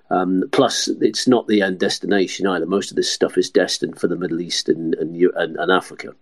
Um, 0.09 0.43
plus, 0.51 0.87
it's 1.01 1.27
not 1.27 1.47
the 1.47 1.61
end 1.61 1.79
destination 1.79 2.47
either. 2.47 2.65
Most 2.65 2.91
of 2.91 2.95
this 2.95 3.11
stuff 3.11 3.37
is 3.37 3.49
destined 3.49 3.99
for 3.99 4.07
the 4.07 4.15
Middle 4.15 4.41
East 4.41 4.69
and 4.69 4.95
and, 4.95 5.15
and, 5.35 5.57
and 5.57 5.71
Africa. 5.71 6.13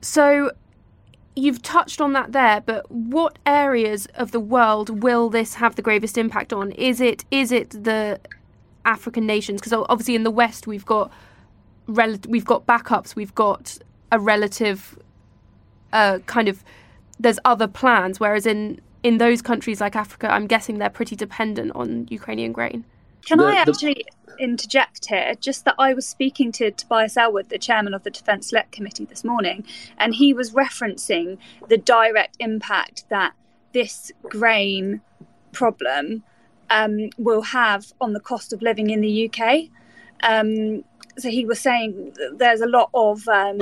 So, 0.00 0.52
you've 1.38 1.62
touched 1.62 2.00
on 2.00 2.12
that 2.14 2.32
there, 2.32 2.60
but 2.60 2.90
what 2.90 3.38
areas 3.46 4.06
of 4.14 4.32
the 4.32 4.40
world 4.40 5.02
will 5.02 5.30
this 5.30 5.54
have 5.54 5.76
the 5.76 5.82
gravest 5.82 6.18
impact 6.18 6.52
on? 6.52 6.72
Is 6.72 7.00
it 7.00 7.24
is 7.30 7.52
it 7.52 7.70
the 7.70 8.20
African 8.84 9.26
nations? 9.26 9.60
Because 9.60 9.72
obviously 9.88 10.14
in 10.14 10.24
the 10.24 10.30
West 10.30 10.66
we've 10.66 10.84
got 10.84 11.10
rel- 11.86 12.18
we've 12.28 12.44
got 12.44 12.66
backups, 12.66 13.14
we've 13.14 13.34
got 13.34 13.78
a 14.10 14.18
relative 14.18 14.98
uh, 15.92 16.18
kind 16.26 16.48
of 16.48 16.64
there's 17.20 17.38
other 17.44 17.68
plans, 17.68 18.18
whereas 18.20 18.44
in 18.46 18.80
in 19.02 19.18
those 19.18 19.40
countries 19.40 19.80
like 19.80 19.94
Africa, 19.94 20.30
I'm 20.30 20.46
guessing 20.46 20.78
they're 20.78 20.90
pretty 20.90 21.14
dependent 21.16 21.72
on 21.74 22.08
Ukrainian 22.10 22.52
grain. 22.52 22.84
Can 23.24 23.38
the, 23.38 23.44
I 23.44 23.54
actually 23.56 24.04
interject 24.38 25.06
here? 25.06 25.34
Just 25.40 25.64
that 25.64 25.74
I 25.78 25.94
was 25.94 26.06
speaking 26.06 26.52
to 26.52 26.70
Tobias 26.70 27.16
Ellwood, 27.16 27.48
the 27.48 27.58
chairman 27.58 27.94
of 27.94 28.02
the 28.04 28.10
Defence 28.10 28.48
Select 28.48 28.72
Committee 28.72 29.04
this 29.04 29.24
morning, 29.24 29.64
and 29.98 30.14
he 30.14 30.32
was 30.32 30.52
referencing 30.52 31.38
the 31.68 31.76
direct 31.76 32.36
impact 32.40 33.04
that 33.08 33.34
this 33.72 34.12
grain 34.22 35.00
problem 35.52 36.22
um, 36.70 37.10
will 37.18 37.42
have 37.42 37.92
on 38.00 38.12
the 38.12 38.20
cost 38.20 38.52
of 38.52 38.62
living 38.62 38.90
in 38.90 39.00
the 39.00 39.30
UK. 39.30 39.68
Um, 40.22 40.84
so 41.18 41.28
he 41.30 41.44
was 41.44 41.60
saying 41.60 42.14
there's 42.34 42.60
a 42.60 42.66
lot 42.66 42.90
of 42.94 43.26
um, 43.28 43.58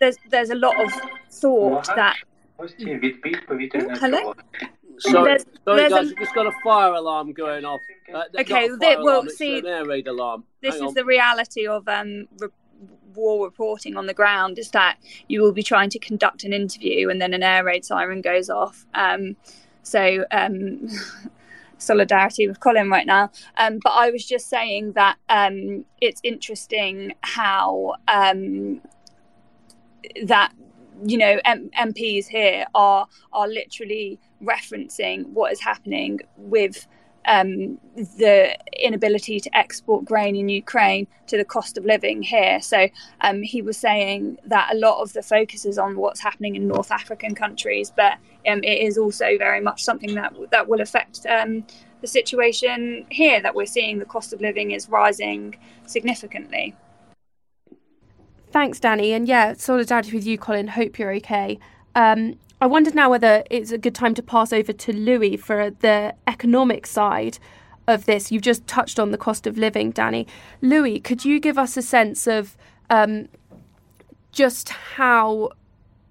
there's 0.00 0.16
there's 0.30 0.50
a 0.50 0.54
lot 0.54 0.78
of 0.80 0.92
thought 1.30 1.86
that. 1.96 2.16
Oh, 2.58 3.94
hello. 3.98 4.34
Sorry, 5.02 5.24
there's, 5.24 5.46
sorry 5.64 5.76
there's 5.76 5.92
guys, 5.92 6.06
a... 6.06 6.08
we've 6.08 6.18
just 6.18 6.34
got 6.34 6.46
a 6.46 6.52
fire 6.62 6.92
alarm 6.92 7.32
going 7.32 7.64
off. 7.64 7.80
Uh, 8.12 8.22
okay, 8.38 8.68
they, 8.80 8.96
well, 8.96 9.20
alarm, 9.20 9.28
see, 9.28 9.58
an 9.58 9.66
air 9.66 9.84
raid 9.84 10.06
alarm. 10.06 10.44
This 10.60 10.74
Hang 10.74 10.84
is 10.84 10.88
on. 10.88 10.94
the 10.94 11.04
reality 11.04 11.66
of 11.66 11.88
um, 11.88 12.28
re- 12.38 12.48
war 13.14 13.44
reporting 13.44 13.96
on 13.96 14.06
the 14.06 14.14
ground 14.14 14.58
is 14.58 14.70
that 14.70 14.98
you 15.28 15.42
will 15.42 15.52
be 15.52 15.62
trying 15.62 15.90
to 15.90 15.98
conduct 15.98 16.44
an 16.44 16.52
interview 16.52 17.08
and 17.10 17.20
then 17.20 17.34
an 17.34 17.42
air 17.42 17.64
raid 17.64 17.84
siren 17.84 18.20
goes 18.20 18.48
off. 18.48 18.86
Um, 18.94 19.36
so, 19.82 20.24
um, 20.30 20.88
solidarity 21.78 22.46
with 22.46 22.60
Colin 22.60 22.88
right 22.88 23.06
now. 23.06 23.30
Um, 23.56 23.80
but 23.82 23.90
I 23.90 24.10
was 24.10 24.24
just 24.24 24.48
saying 24.48 24.92
that 24.92 25.16
um, 25.28 25.84
it's 26.00 26.20
interesting 26.22 27.14
how 27.22 27.94
um, 28.08 28.80
that 30.24 30.52
you 31.04 31.18
know 31.18 31.40
M- 31.44 31.70
MPs 31.78 32.26
here 32.26 32.66
are 32.74 33.06
are 33.32 33.48
literally 33.48 34.18
referencing 34.42 35.26
what 35.28 35.52
is 35.52 35.60
happening 35.60 36.20
with 36.36 36.86
um, 37.26 37.78
the 37.94 38.56
inability 38.80 39.38
to 39.40 39.56
export 39.56 40.04
grain 40.04 40.34
in 40.36 40.48
Ukraine 40.48 41.06
to 41.28 41.36
the 41.36 41.44
cost 41.44 41.78
of 41.78 41.84
living 41.84 42.22
here. 42.22 42.60
So 42.60 42.88
um, 43.20 43.42
he 43.42 43.62
was 43.62 43.76
saying 43.76 44.38
that 44.46 44.70
a 44.72 44.76
lot 44.76 45.00
of 45.00 45.12
the 45.12 45.22
focus 45.22 45.64
is 45.64 45.78
on 45.78 45.96
what's 45.96 46.20
happening 46.20 46.56
in 46.56 46.66
North 46.66 46.90
African 46.90 47.34
countries, 47.34 47.92
but 47.94 48.14
um, 48.48 48.62
it 48.64 48.82
is 48.82 48.98
also 48.98 49.38
very 49.38 49.60
much 49.60 49.84
something 49.84 50.14
that 50.14 50.34
that 50.50 50.68
will 50.68 50.80
affect 50.80 51.24
um, 51.26 51.64
the 52.00 52.06
situation 52.06 53.06
here. 53.10 53.40
That 53.40 53.54
we're 53.54 53.66
seeing 53.66 53.98
the 53.98 54.04
cost 54.04 54.32
of 54.32 54.40
living 54.40 54.72
is 54.72 54.88
rising 54.88 55.54
significantly. 55.86 56.74
Thanks, 58.52 58.78
Danny. 58.78 59.12
And 59.12 59.26
yeah, 59.26 59.54
solidarity 59.54 60.12
with 60.14 60.26
you, 60.26 60.36
Colin. 60.36 60.68
Hope 60.68 60.98
you're 60.98 61.12
okay. 61.14 61.58
Um, 61.94 62.38
I 62.60 62.66
wondered 62.66 62.94
now 62.94 63.10
whether 63.10 63.42
it's 63.50 63.72
a 63.72 63.78
good 63.78 63.94
time 63.94 64.14
to 64.14 64.22
pass 64.22 64.52
over 64.52 64.72
to 64.72 64.92
Louis 64.92 65.36
for 65.36 65.70
the 65.70 66.14
economic 66.26 66.86
side 66.86 67.38
of 67.88 68.04
this. 68.04 68.30
You've 68.30 68.42
just 68.42 68.66
touched 68.66 69.00
on 69.00 69.10
the 69.10 69.18
cost 69.18 69.46
of 69.46 69.56
living, 69.56 69.90
Danny. 69.90 70.26
Louis, 70.60 71.00
could 71.00 71.24
you 71.24 71.40
give 71.40 71.58
us 71.58 71.76
a 71.76 71.82
sense 71.82 72.26
of 72.26 72.56
um, 72.90 73.28
just 74.32 74.68
how 74.68 75.50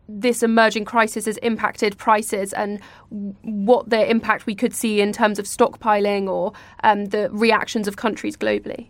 this 0.09 0.43
emerging 0.43 0.83
crisis 0.83 1.25
has 1.25 1.37
impacted 1.37 1.97
prices 1.97 2.53
and 2.53 2.81
what 3.09 3.89
the 3.89 4.09
impact 4.09 4.45
we 4.45 4.55
could 4.55 4.73
see 4.73 4.99
in 4.99 5.13
terms 5.13 5.39
of 5.39 5.45
stockpiling 5.45 6.27
or 6.27 6.53
um, 6.83 7.05
the 7.05 7.29
reactions 7.31 7.87
of 7.87 7.95
countries 7.95 8.35
globally? 8.35 8.87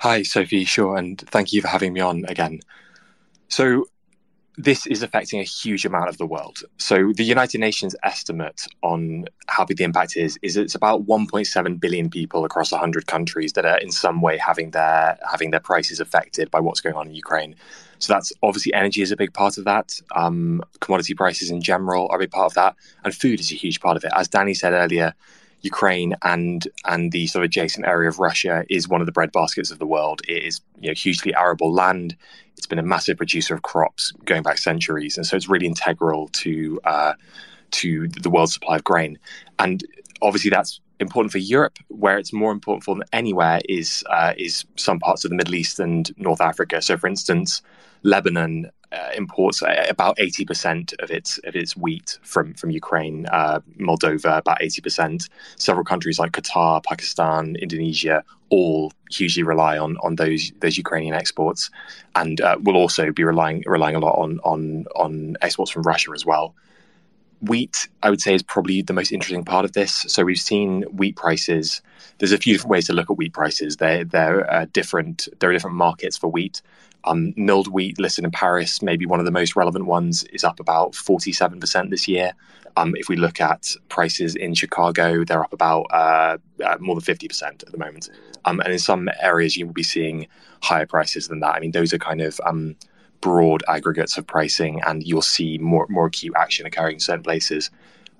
Hi, 0.00 0.22
Sophie. 0.22 0.64
Sure. 0.64 0.96
And 0.96 1.20
thank 1.20 1.52
you 1.52 1.62
for 1.62 1.68
having 1.68 1.92
me 1.94 2.00
on 2.00 2.24
again. 2.26 2.60
So, 3.52 3.84
this 4.56 4.86
is 4.86 5.02
affecting 5.02 5.40
a 5.40 5.44
huge 5.44 5.84
amount 5.84 6.08
of 6.08 6.16
the 6.16 6.24
world. 6.24 6.60
So, 6.78 7.12
the 7.14 7.22
United 7.22 7.60
Nations 7.60 7.94
estimate 8.02 8.66
on 8.82 9.26
how 9.48 9.66
big 9.66 9.76
the 9.76 9.84
impact 9.84 10.16
is 10.16 10.38
is 10.40 10.56
it's 10.56 10.74
about 10.74 11.04
1.7 11.04 11.78
billion 11.78 12.08
people 12.08 12.46
across 12.46 12.72
100 12.72 13.06
countries 13.06 13.52
that 13.52 13.66
are 13.66 13.76
in 13.76 13.92
some 13.92 14.22
way 14.22 14.38
having 14.38 14.70
their 14.70 15.18
having 15.30 15.50
their 15.50 15.60
prices 15.60 16.00
affected 16.00 16.50
by 16.50 16.60
what's 16.60 16.80
going 16.80 16.94
on 16.94 17.08
in 17.08 17.14
Ukraine. 17.14 17.54
So 17.98 18.14
that's 18.14 18.32
obviously 18.42 18.72
energy 18.72 19.02
is 19.02 19.12
a 19.12 19.16
big 19.16 19.34
part 19.34 19.58
of 19.58 19.64
that. 19.64 20.00
Um, 20.16 20.62
commodity 20.80 21.12
prices 21.12 21.50
in 21.50 21.60
general 21.60 22.08
are 22.08 22.16
a 22.16 22.20
big 22.20 22.30
part 22.30 22.46
of 22.46 22.54
that, 22.54 22.74
and 23.04 23.14
food 23.14 23.38
is 23.38 23.52
a 23.52 23.54
huge 23.54 23.80
part 23.80 23.98
of 23.98 24.04
it. 24.04 24.12
As 24.16 24.28
Danny 24.28 24.54
said 24.54 24.72
earlier, 24.72 25.12
Ukraine 25.62 26.14
and 26.22 26.66
and 26.84 27.12
the 27.12 27.26
sort 27.26 27.44
of 27.44 27.46
adjacent 27.46 27.86
area 27.86 28.08
of 28.08 28.18
Russia 28.18 28.64
is 28.68 28.88
one 28.88 29.00
of 29.00 29.06
the 29.06 29.12
bread 29.12 29.32
baskets 29.32 29.70
of 29.70 29.78
the 29.78 29.86
world. 29.86 30.20
It 30.28 30.42
is 30.44 30.60
you 30.80 30.88
know 30.88 30.94
hugely 30.94 31.34
arable 31.34 31.72
land. 31.72 32.16
It's 32.56 32.66
been 32.66 32.78
a 32.78 32.82
massive 32.82 33.16
producer 33.16 33.54
of 33.54 33.62
crops 33.62 34.12
going 34.24 34.42
back 34.42 34.58
centuries, 34.58 35.16
and 35.16 35.26
so 35.26 35.36
it's 35.36 35.48
really 35.48 35.66
integral 35.66 36.28
to 36.28 36.80
uh, 36.84 37.14
to 37.72 38.08
the 38.08 38.30
world's 38.30 38.54
supply 38.54 38.76
of 38.76 38.84
grain. 38.84 39.18
And 39.58 39.84
obviously, 40.20 40.50
that's 40.50 40.80
important 41.02 41.32
for 41.32 41.38
Europe, 41.38 41.78
where 41.88 42.18
it's 42.18 42.32
more 42.32 42.52
important 42.52 42.84
for 42.84 42.94
them 42.94 43.04
anywhere 43.12 43.60
is 43.68 44.04
uh, 44.10 44.32
is 44.36 44.64
some 44.76 44.98
parts 44.98 45.24
of 45.24 45.30
the 45.30 45.36
Middle 45.36 45.54
East 45.54 45.78
and 45.78 46.10
North 46.18 46.40
Africa. 46.40 46.80
So, 46.80 46.96
for 46.96 47.06
instance, 47.06 47.62
Lebanon 48.02 48.70
uh, 48.92 49.10
imports 49.16 49.62
uh, 49.62 49.86
about 49.88 50.16
80% 50.18 50.92
of 51.02 51.10
its 51.10 51.38
of 51.44 51.56
its 51.56 51.76
wheat 51.76 52.18
from 52.22 52.54
from 52.54 52.70
Ukraine, 52.70 53.26
uh, 53.32 53.60
Moldova 53.78 54.38
about 54.38 54.60
80%. 54.60 55.28
Several 55.56 55.84
countries 55.84 56.18
like 56.18 56.32
Qatar, 56.32 56.82
Pakistan, 56.84 57.56
Indonesia 57.56 58.22
all 58.50 58.92
hugely 59.10 59.42
rely 59.42 59.78
on 59.78 59.96
on 60.02 60.16
those 60.16 60.52
those 60.60 60.76
Ukrainian 60.76 61.14
exports, 61.14 61.70
and 62.14 62.40
uh, 62.40 62.56
will 62.60 62.76
also 62.76 63.12
be 63.12 63.24
relying 63.24 63.62
relying 63.66 63.96
a 63.96 64.00
lot 64.00 64.18
on 64.18 64.40
on 64.44 64.84
on 64.94 65.36
exports 65.40 65.70
from 65.70 65.82
Russia 65.82 66.10
as 66.14 66.26
well. 66.26 66.54
Wheat, 67.42 67.88
I 68.02 68.10
would 68.10 68.20
say, 68.20 68.34
is 68.34 68.42
probably 68.42 68.82
the 68.82 68.92
most 68.92 69.12
interesting 69.12 69.44
part 69.44 69.64
of 69.64 69.72
this. 69.72 70.04
So 70.08 70.24
we've 70.24 70.38
seen 70.38 70.82
wheat 70.82 71.16
prices. 71.16 71.82
There's 72.18 72.32
a 72.32 72.38
few 72.38 72.54
different 72.54 72.70
ways 72.70 72.86
to 72.86 72.92
look 72.92 73.10
at 73.10 73.16
wheat 73.16 73.32
prices. 73.32 73.76
They're, 73.76 74.04
they're 74.04 74.50
uh, 74.50 74.66
different. 74.72 75.28
There 75.40 75.50
are 75.50 75.52
different 75.52 75.76
markets 75.76 76.16
for 76.16 76.28
wheat. 76.28 76.62
Um, 77.04 77.34
milled 77.36 77.66
wheat 77.66 77.98
listed 77.98 78.24
in 78.24 78.30
Paris, 78.30 78.80
maybe 78.80 79.06
one 79.06 79.18
of 79.18 79.24
the 79.24 79.32
most 79.32 79.56
relevant 79.56 79.86
ones, 79.86 80.22
is 80.24 80.44
up 80.44 80.60
about 80.60 80.92
47% 80.92 81.90
this 81.90 82.06
year. 82.06 82.32
Um, 82.76 82.94
if 82.96 83.08
we 83.08 83.16
look 83.16 83.40
at 83.40 83.74
prices 83.88 84.36
in 84.36 84.54
Chicago, 84.54 85.24
they're 85.24 85.42
up 85.42 85.52
about 85.52 85.86
uh, 85.90 86.38
uh, 86.64 86.76
more 86.78 86.94
than 86.94 87.02
50% 87.02 87.42
at 87.42 87.72
the 87.72 87.76
moment. 87.76 88.08
Um, 88.44 88.60
and 88.60 88.72
in 88.72 88.78
some 88.78 89.08
areas, 89.20 89.56
you 89.56 89.66
will 89.66 89.74
be 89.74 89.82
seeing 89.82 90.28
higher 90.62 90.86
prices 90.86 91.26
than 91.26 91.40
that. 91.40 91.54
I 91.54 91.60
mean, 91.60 91.72
those 91.72 91.92
are 91.92 91.98
kind 91.98 92.20
of 92.20 92.40
um, 92.46 92.76
broad 93.22 93.62
aggregates 93.68 94.18
of 94.18 94.26
pricing, 94.26 94.82
and 94.86 95.02
you'll 95.02 95.22
see 95.22 95.56
more 95.56 95.86
more 95.88 96.06
acute 96.06 96.34
action 96.36 96.66
occurring 96.66 96.94
in 96.94 97.00
certain 97.00 97.22
places. 97.22 97.70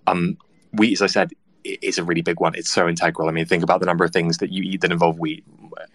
Um, 0.06 0.38
wheat, 0.72 0.94
as 0.94 1.02
I 1.02 1.06
said, 1.08 1.32
is 1.64 1.98
a 1.98 2.04
really 2.04 2.22
big 2.22 2.40
one. 2.40 2.54
It's 2.54 2.72
so 2.72 2.88
integral. 2.88 3.28
I 3.28 3.32
mean, 3.32 3.44
think 3.44 3.62
about 3.62 3.80
the 3.80 3.86
number 3.86 4.04
of 4.04 4.12
things 4.12 4.38
that 4.38 4.50
you 4.50 4.62
eat 4.62 4.80
that 4.80 4.92
involve 4.92 5.18
wheat. 5.18 5.44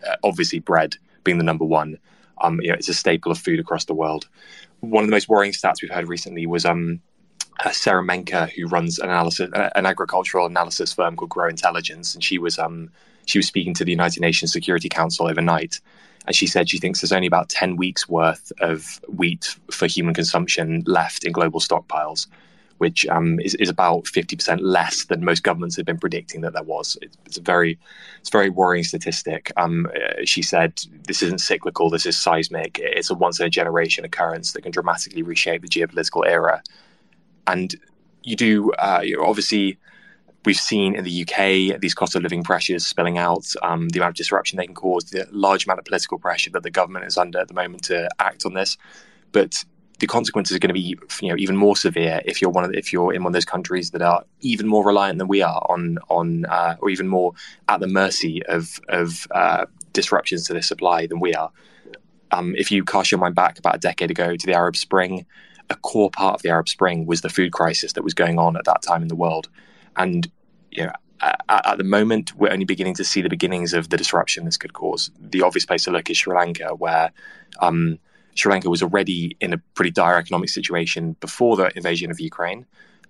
Uh, 0.08 0.16
obviously, 0.24 0.60
bread 0.60 0.96
being 1.24 1.40
the 1.40 1.44
number 1.44 1.66
one. 1.66 1.98
Um, 2.40 2.62
you 2.62 2.68
know, 2.68 2.76
it's 2.76 2.90
a 2.90 2.94
staple 2.94 3.32
of 3.32 3.40
food 3.40 3.60
across 3.60 3.86
the 3.86 3.96
world. 3.96 4.28
One 4.82 5.04
of 5.04 5.10
the 5.10 5.16
most 5.16 5.28
worrying 5.28 5.54
stats 5.54 5.82
we've 5.82 5.90
heard 5.90 6.08
recently 6.08 6.46
was 6.46 6.66
um, 6.66 7.02
uh, 7.64 7.72
Sarah 7.72 8.04
Menker, 8.04 8.46
who 8.56 8.68
runs 8.68 9.00
an 9.00 9.10
analysis, 9.10 9.50
uh, 9.54 9.70
an 9.76 9.86
agricultural 9.86 10.46
analysis 10.46 10.94
firm 10.94 11.16
called 11.16 11.32
Gro 11.32 11.50
Intelligence, 11.50 12.14
and 12.14 12.24
she 12.24 12.38
was 12.38 12.60
um, 12.60 12.92
she 13.26 13.40
was 13.40 13.48
speaking 13.48 13.74
to 13.76 13.86
the 13.86 13.92
United 13.92 14.22
Nations 14.22 14.54
Security 14.54 14.90
Council 14.90 15.28
overnight, 15.28 15.80
and 16.28 16.36
she 16.36 16.48
said 16.48 16.70
she 16.70 16.78
thinks 16.78 17.02
there's 17.02 17.12
only 17.12 17.28
about 17.28 17.50
ten 17.50 17.76
weeks 17.76 18.08
worth 18.08 18.52
of 18.60 19.00
wheat 19.08 19.56
for 19.72 19.88
human 19.88 20.14
consumption 20.14 20.84
left 20.86 21.24
in 21.24 21.32
global 21.32 21.60
stockpiles, 21.60 22.28
which 22.78 23.06
um, 23.08 23.40
is, 23.40 23.56
is 23.56 23.70
about 23.70 24.08
fifty 24.08 24.36
percent 24.36 24.62
less 24.62 25.06
than 25.06 25.26
most 25.26 25.44
governments 25.44 25.76
have 25.78 25.86
been 25.86 25.98
predicting 25.98 26.42
that 26.42 26.54
there 26.54 26.64
was. 26.64 26.98
It's, 27.02 27.18
it's 27.26 27.38
a 27.38 27.42
very 27.42 27.80
it's 28.20 28.30
a 28.30 28.38
very 28.38 28.50
worrying 28.50 28.84
statistic. 28.84 29.52
Um, 29.58 29.88
uh, 29.96 30.26
she 30.26 30.42
said 30.42 30.80
this 31.08 31.24
isn't 31.24 31.40
cyclical. 31.40 31.90
This 31.90 32.06
is 32.06 32.18
seismic. 32.18 32.80
It's 32.80 33.10
a 33.10 33.16
once 33.16 33.40
in 33.40 33.48
a 33.48 33.50
generation 33.50 34.06
occurrence 34.06 34.52
that 34.52 34.62
can 34.62 34.72
dramatically 34.72 35.24
reshape 35.24 35.62
the 35.62 35.70
geopolitical 35.70 36.28
era 36.28 36.62
and 37.48 37.76
you 38.24 38.36
do, 38.36 38.72
uh, 38.74 39.02
obviously, 39.22 39.78
we've 40.46 40.56
seen 40.56 40.96
in 40.96 41.04
the 41.04 41.22
UK 41.24 41.80
these 41.80 41.94
cost 41.94 42.16
of 42.16 42.24
living 42.24 42.44
pressures 42.44 42.86
spilling 42.86 43.18
out, 43.18 43.46
um, 43.64 43.90
the 43.90 44.00
amount 44.00 44.12
of 44.12 44.16
disruption 44.16 44.58
they 44.58 44.66
can 44.66 44.76
cause, 44.76 45.06
the 45.06 45.28
large 45.32 45.66
amount 45.66 45.80
of 45.80 45.86
political 45.86 46.18
pressure 46.18 46.50
that 46.52 46.64
the 46.64 46.72
government 46.72 47.06
is 47.06 47.18
under 47.18 47.40
at 47.40 47.48
the 47.48 47.54
moment 47.54 47.84
to 47.84 48.10
act 48.20 48.46
on 48.46 48.54
this. 48.54 48.78
But 49.32 49.64
the 50.00 50.08
consequences 50.08 50.56
are 50.56 50.60
going 50.60 50.70
to 50.70 50.74
be, 50.74 50.96
you 51.22 51.30
know, 51.30 51.36
even 51.38 51.58
more 51.58 51.76
severe 51.76 52.22
if 52.26 52.42
you're 52.42 52.52
one 52.52 52.64
of 52.64 52.72
the, 52.72 52.78
if 52.78 52.94
you're 52.94 53.14
in 53.14 53.24
one 53.24 53.32
of 53.32 53.34
those 53.34 53.46
countries 53.46 53.92
that 53.92 54.02
are 54.02 54.24
even 54.42 54.68
more 54.68 54.86
reliant 54.86 55.18
than 55.18 55.28
we 55.28 55.42
are 55.42 55.66
on 55.70 55.98
on 56.10 56.46
uh, 56.46 56.76
or 56.80 56.90
even 56.90 57.08
more 57.08 57.34
at 57.68 57.80
the 57.80 57.88
mercy 57.88 58.44
of 58.46 58.80
of 58.90 59.28
uh, 59.32 59.66
disruptions 59.94 60.46
to 60.48 60.54
the 60.54 60.62
supply 60.62 61.08
than 61.08 61.20
we 61.20 61.34
are. 61.34 61.52
Um, 62.32 62.56
if 62.56 62.72
you 62.72 62.84
cast 62.84 63.12
your 63.12 63.20
mind 63.20 63.36
back 63.36 63.58
about 63.58 63.76
a 63.76 63.80
decade 63.80 64.12
ago 64.12 64.36
to 64.36 64.46
the 64.46 64.54
Arab 64.54 64.76
Spring, 64.76 65.26
a 65.70 65.76
core 65.76 66.12
part 66.12 66.36
of 66.36 66.42
the 66.42 66.50
Arab 66.50 66.70
Spring 66.70 67.06
was 67.06 67.22
the 67.22 67.30
food 67.30 67.52
crisis 67.52 67.94
that 67.94 68.04
was 68.04 68.14
going 68.14 68.38
on 68.38 68.56
at 68.58 68.66
that 68.66 68.82
time 68.82 69.02
in 69.02 69.08
the 69.08 69.16
world. 69.16 69.50
And 69.98 70.30
you 70.72 70.84
know, 70.84 70.92
at, 71.22 71.42
at, 71.50 71.78
the 71.78 71.84
moment, 71.84 72.36
we're 72.36 72.52
only 72.52 72.66
beginning 72.66 72.94
to 72.96 73.04
see 73.04 73.22
the 73.22 73.30
beginnings 73.30 73.74
of 73.74 73.90
the 73.90 73.98
disruption 73.98 74.46
this 74.46 74.58
could 74.58 74.74
cause. 74.74 75.12
The 75.20 75.42
obvious 75.42 75.66
place 75.66 75.84
to 75.86 75.92
look 75.92 76.10
is 76.10 76.18
Sri 76.18 76.36
Lanka, 76.36 76.76
where 76.76 77.12
um, 77.60 78.00
Sri 78.36 78.52
Lanka 78.52 78.70
was 78.70 78.84
already 78.84 79.36
in 79.40 79.54
a 79.54 79.58
pretty 79.74 79.92
dire 79.92 80.18
economic 80.18 80.50
situation 80.50 81.16
before 81.20 81.56
the 81.56 81.76
invasion 81.76 82.12
of 82.12 82.20
Ukraine. 82.20 82.66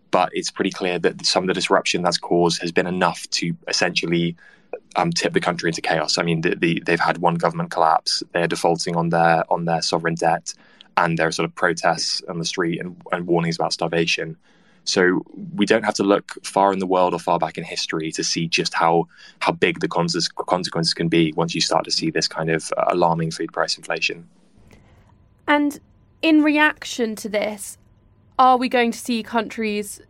But 0.09 0.29
it's 0.31 0.49
pretty 0.49 0.71
clear 0.71 0.99
that 0.99 1.25
some 1.25 1.43
of 1.43 1.47
the 1.47 1.53
disruption 1.53 2.01
that's 2.01 2.17
caused 2.17 2.61
has 2.61 2.71
been 2.71 2.87
enough 2.87 3.29
to 3.31 3.53
essentially 3.67 4.37
um, 4.95 5.11
tip 5.11 5.33
the 5.33 5.41
country 5.41 5.69
into 5.69 5.81
chaos. 5.81 6.17
I 6.17 6.23
mean, 6.23 6.41
the, 6.41 6.55
the, 6.55 6.81
they've 6.85 6.99
had 6.99 7.17
one 7.17 7.35
government 7.35 7.71
collapse. 7.71 8.23
They're 8.31 8.47
defaulting 8.47 8.95
on 8.95 9.09
their 9.09 9.43
on 9.51 9.65
their 9.65 9.81
sovereign 9.81 10.15
debt 10.15 10.53
and 10.97 11.17
there 11.17 11.27
are 11.27 11.31
sort 11.31 11.47
of 11.47 11.55
protests 11.55 12.21
on 12.27 12.39
the 12.39 12.45
street 12.45 12.81
and, 12.81 12.99
and 13.11 13.27
warnings 13.27 13.55
about 13.55 13.71
starvation. 13.71 14.35
So 14.87 15.21
we 15.53 15.65
don't 15.65 15.83
have 15.83 15.95
to 15.95 16.03
look 16.03 16.33
far 16.45 16.71
in 16.71 16.79
the 16.79 16.87
world 16.87 17.13
or 17.13 17.19
far 17.19 17.37
back 17.37 17.57
in 17.57 17.65
history 17.65 18.09
to 18.13 18.23
see 18.23 18.47
just 18.47 18.73
how 18.73 19.07
how 19.39 19.51
big 19.51 19.81
the 19.81 19.87
consequences 19.89 20.93
can 20.93 21.09
be 21.09 21.33
once 21.33 21.53
you 21.53 21.59
start 21.61 21.83
to 21.85 21.91
see 21.91 22.09
this 22.09 22.27
kind 22.27 22.49
of 22.49 22.71
uh, 22.77 22.85
alarming 22.87 23.31
food 23.31 23.51
price 23.51 23.77
inflation. 23.77 24.27
And 25.45 25.79
in 26.21 26.41
reaction 26.41 27.15
to 27.17 27.29
this, 27.29 27.77
are 28.39 28.57
we 28.57 28.69
going 28.69 28.91
to 28.93 28.97
see 28.97 29.23
countries 29.23 30.01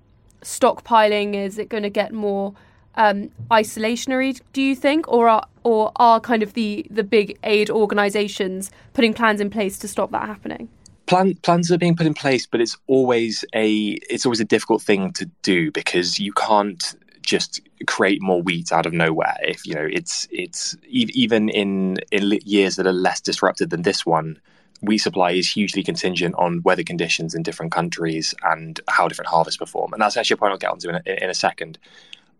stockpiling? 0.43 1.33
Is 1.33 1.57
it 1.57 1.69
going 1.69 1.83
to 1.83 1.89
get 1.89 2.13
more 2.13 2.53
um, 2.93 3.31
isolationary? 3.49 4.39
Do 4.53 4.61
you 4.61 4.75
think, 4.75 5.07
or 5.07 5.27
are 5.27 5.47
or 5.63 5.91
are 5.95 6.19
kind 6.19 6.43
of 6.43 6.53
the 6.53 6.85
the 6.91 7.03
big 7.03 7.39
aid 7.43 7.71
organisations 7.71 8.69
putting 8.93 9.15
plans 9.15 9.41
in 9.41 9.49
place 9.49 9.79
to 9.79 9.87
stop 9.87 10.11
that 10.11 10.27
happening? 10.27 10.69
Plan, 11.07 11.35
plans 11.37 11.71
are 11.71 11.77
being 11.77 11.95
put 11.95 12.05
in 12.05 12.13
place, 12.13 12.45
but 12.45 12.61
it's 12.61 12.77
always 12.87 13.45
a 13.55 13.97
it's 14.09 14.25
always 14.25 14.41
a 14.41 14.45
difficult 14.45 14.81
thing 14.81 15.13
to 15.13 15.25
do 15.41 15.71
because 15.71 16.19
you 16.19 16.33
can't 16.33 16.95
just 17.21 17.61
create 17.87 18.21
more 18.21 18.41
wheat 18.41 18.71
out 18.71 18.85
of 18.85 18.93
nowhere. 18.93 19.35
If 19.41 19.65
you 19.65 19.73
know, 19.73 19.87
it's 19.89 20.27
it's 20.31 20.75
even 20.87 21.49
in 21.49 21.97
in 22.11 22.39
years 22.45 22.75
that 22.75 22.87
are 22.87 22.93
less 22.93 23.21
disrupted 23.21 23.69
than 23.69 23.83
this 23.83 24.05
one, 24.05 24.39
wheat 24.81 24.99
supply 24.99 25.31
is 25.31 25.51
hugely 25.51 25.83
contingent 25.83 26.35
on 26.37 26.61
weather 26.63 26.83
conditions 26.83 27.33
in 27.33 27.43
different 27.43 27.71
countries 27.71 28.33
and 28.43 28.79
how 28.87 29.07
different 29.07 29.29
harvests 29.29 29.57
perform. 29.57 29.93
And 29.93 30.01
that's 30.01 30.17
actually 30.17 30.35
a 30.35 30.37
point 30.37 30.51
I'll 30.51 30.57
get 30.57 30.71
onto 30.71 30.89
in 30.89 30.95
a, 30.95 31.23
in 31.23 31.29
a 31.29 31.33
second. 31.33 31.77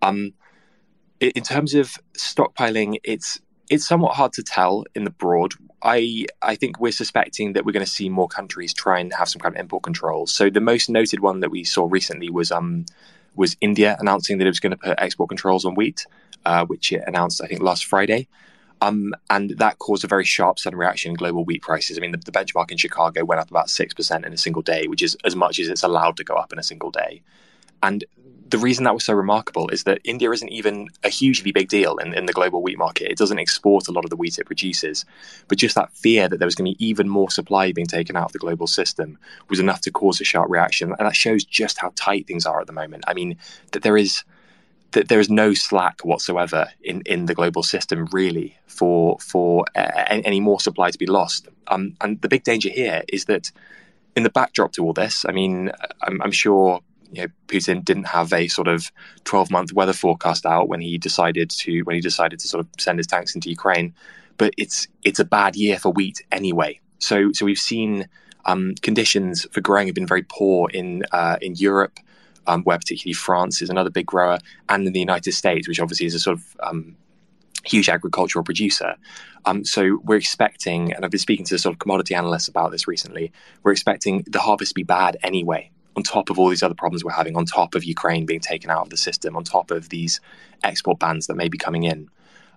Um, 0.02 0.34
in 1.20 1.44
terms 1.44 1.74
of 1.74 1.98
stockpiling, 2.18 2.98
it's 3.04 3.40
it's 3.70 3.88
somewhat 3.88 4.16
hard 4.16 4.34
to 4.34 4.44
tell 4.44 4.86
in 4.96 5.04
the 5.04 5.10
broad. 5.10 5.54
I 5.84 6.26
I 6.42 6.56
think 6.56 6.80
we're 6.80 6.92
suspecting 6.92 7.54
that 7.54 7.66
we're 7.66 7.72
going 7.72 7.86
to 7.86 7.92
see 7.92 8.10
more 8.10 8.28
countries 8.28 8.74
try 8.74 9.00
and 9.00 9.14
have 9.14 9.30
some 9.30 9.40
kind 9.40 9.56
of 9.56 9.60
import 9.60 9.84
controls. 9.84 10.34
So 10.34 10.50
the 10.50 10.62
most 10.62 10.90
noted 10.90 11.20
one 11.20 11.42
that 11.42 11.52
we 11.52 11.64
saw 11.64 11.88
recently 11.90 12.30
was 12.30 12.52
um 12.52 12.86
was 13.36 13.56
India 13.62 13.96
announcing 14.00 14.38
that 14.38 14.46
it 14.46 14.50
was 14.50 14.60
going 14.60 14.72
to 14.72 14.78
put 14.78 15.00
export 15.00 15.30
controls 15.30 15.66
on 15.66 15.76
wheat, 15.76 16.06
uh, 16.46 16.66
which 16.66 16.92
it 16.92 17.04
announced 17.06 17.42
I 17.44 17.48
think 17.48 17.62
last 17.62 17.86
Friday. 17.86 18.28
Um, 18.80 19.16
and 19.32 19.52
that 19.58 19.80
caused 19.80 20.04
a 20.04 20.08
very 20.08 20.24
sharp 20.24 20.60
sudden 20.60 20.78
reaction 20.78 21.10
in 21.10 21.16
global 21.16 21.44
wheat 21.44 21.64
prices. 21.64 21.98
I 21.98 22.02
mean, 22.02 22.12
the, 22.12 22.20
the 22.20 22.32
benchmark 22.32 22.70
in 22.70 22.78
Chicago 22.78 23.26
went 23.26 23.42
up 23.42 23.50
about 23.50 23.70
six 23.70 23.94
percent 23.94 24.26
in 24.26 24.34
a 24.34 24.38
single 24.38 24.62
day, 24.62 24.88
which 24.88 25.02
is 25.02 25.18
as 25.24 25.36
much 25.36 25.60
as 25.60 25.68
it's 25.68 25.84
allowed 25.84 26.18
to 26.18 26.24
go 26.24 26.36
up 26.36 26.54
in 26.54 26.60
a 26.60 26.64
single 26.64 26.92
day. 26.92 27.22
And 27.82 28.06
the 28.50 28.58
reason 28.58 28.86
that 28.86 28.94
was 28.94 29.04
so 29.04 29.14
remarkable 29.14 29.68
is 29.70 29.84
that 29.84 30.00
India 30.04 30.32
isn't 30.32 30.50
even 30.50 30.88
a 31.04 31.10
hugely 31.10 31.52
big 31.52 31.68
deal 31.68 31.98
in, 31.98 32.14
in 32.14 32.26
the 32.26 32.34
global 32.34 32.62
wheat 32.62 32.78
market. 32.78 33.12
It 33.12 33.18
doesn't 33.18 33.40
export 33.40 33.88
a 33.88 33.92
lot 33.92 34.04
of 34.04 34.10
the 34.10 34.16
wheat 34.16 34.40
it 34.40 34.46
produces. 34.46 35.06
But 35.48 35.58
just 35.58 35.76
that 35.76 35.92
fear 35.92 36.30
that 36.30 36.38
there 36.38 36.46
was 36.46 36.56
going 36.56 36.72
to 36.72 36.78
be 36.78 36.86
even 36.86 37.10
more 37.10 37.30
supply 37.30 37.72
being 37.72 37.88
taken 37.88 38.16
out 38.16 38.26
of 38.26 38.34
the 38.34 38.40
global 38.40 38.68
system 38.68 39.18
was 39.50 39.60
enough 39.60 39.82
to 39.82 39.92
cause 39.92 40.22
a 40.22 40.24
sharp 40.24 40.50
reaction. 40.50 40.94
And 40.98 41.08
that 41.08 41.16
shows 41.16 41.44
just 41.44 41.80
how 41.80 41.92
tight 41.96 42.28
things 42.28 42.46
are 42.46 42.62
at 42.62 42.68
the 42.68 42.74
moment. 42.74 43.04
I 43.08 43.14
mean, 43.14 43.38
that 43.72 43.84
there 43.84 43.98
is 43.98 44.24
that 44.92 45.10
there 45.10 45.20
is 45.20 45.30
no 45.30 45.54
slack 45.54 46.06
whatsoever 46.06 46.70
in, 46.82 47.02
in 47.06 47.26
the 47.26 47.36
global 47.36 47.62
system 47.62 48.08
really 48.14 48.58
for 48.68 49.18
for 49.20 49.66
uh, 49.76 50.06
any 50.10 50.40
more 50.40 50.62
supply 50.62 50.92
to 50.92 50.98
be 50.98 51.06
lost. 51.06 51.50
Um, 51.68 51.98
and 52.00 52.22
the 52.22 52.30
big 52.30 52.44
danger 52.44 52.70
here 52.70 53.04
is 53.10 53.26
that 53.26 53.52
in 54.16 54.24
the 54.24 54.30
backdrop 54.30 54.72
to 54.74 54.84
all 54.84 54.94
this, 54.94 55.26
I 55.28 55.32
mean, 55.32 55.72
I'm, 56.02 56.22
I'm 56.22 56.32
sure 56.32 56.82
you 57.12 57.22
know, 57.22 57.28
Putin 57.48 57.84
didn't 57.84 58.08
have 58.08 58.34
a 58.34 58.48
sort 58.48 58.68
of 58.68 58.92
12 59.24 59.52
month 59.52 59.74
weather 59.74 59.94
forecast 59.94 60.46
out 60.46 60.68
when 60.68 60.82
he 60.82 60.98
decided 60.98 61.50
to 61.50 61.82
when 61.82 61.96
he 61.96 62.02
decided 62.02 62.40
to 62.40 62.48
sort 62.48 62.66
of 62.66 62.68
send 62.80 63.00
his 63.00 63.08
tanks 63.08 63.36
into 63.36 63.50
Ukraine. 63.50 63.94
But 64.38 64.54
it's 64.58 64.88
it's 65.04 65.20
a 65.20 65.26
bad 65.26 65.56
year 65.56 65.80
for 65.80 65.92
wheat 65.92 66.22
anyway. 66.32 66.80
So 67.00 67.32
so 67.34 67.46
we've 67.46 67.60
seen 67.60 68.08
um, 68.46 68.76
conditions 68.82 69.46
for 69.52 69.62
growing 69.62 69.88
have 69.88 69.96
been 69.96 70.08
very 70.08 70.24
poor 70.24 70.70
in 70.70 71.04
uh, 71.12 71.38
in 71.42 71.56
Europe, 71.56 72.00
um, 72.46 72.64
where 72.64 72.78
particularly 72.78 73.14
France 73.14 73.62
is 73.62 73.70
another 73.70 73.90
big 73.90 74.06
grower, 74.06 74.40
and 74.70 74.86
in 74.88 74.94
the 74.94 75.00
United 75.00 75.32
States, 75.34 75.68
which 75.68 75.80
obviously 75.80 76.06
is 76.06 76.16
a 76.16 76.20
sort 76.20 76.38
of 76.38 76.58
um, 76.62 76.96
huge 77.66 77.90
agricultural 77.90 78.44
producer. 78.44 78.96
Um, 79.46 79.64
so 79.64 80.00
we're 80.04 80.18
expecting, 80.18 80.94
and 80.94 81.06
I've 81.06 81.12
been 81.12 81.20
speaking 81.20 81.46
to 81.46 81.58
sort 81.58 81.74
of 81.74 81.80
commodity 81.80 82.16
analysts 82.16 82.48
about 82.48 82.72
this 82.72 82.88
recently. 82.88 83.32
We're 83.64 83.72
expecting 83.72 84.24
the 84.28 84.40
harvest 84.40 84.72
to 84.72 84.76
be 84.76 84.84
bad 84.84 85.18
anyway 85.24 85.72
on 85.98 86.04
top 86.04 86.30
of 86.30 86.38
all 86.38 86.48
these 86.48 86.62
other 86.62 86.76
problems 86.76 87.04
we're 87.04 87.12
having, 87.12 87.36
on 87.36 87.46
top 87.46 87.74
of 87.74 87.84
Ukraine 87.84 88.26
being 88.26 88.40
taken 88.40 88.70
out 88.70 88.84
of 88.84 88.90
the 88.92 88.98
system, 88.98 89.36
on 89.36 89.44
top 89.44 89.72
of 89.72 89.90
these 89.90 90.22
export 90.64 91.00
bans 91.00 91.26
that 91.26 91.36
may 91.36 91.50
be 91.50 91.58
coming 91.58 91.84
in. 91.84 92.08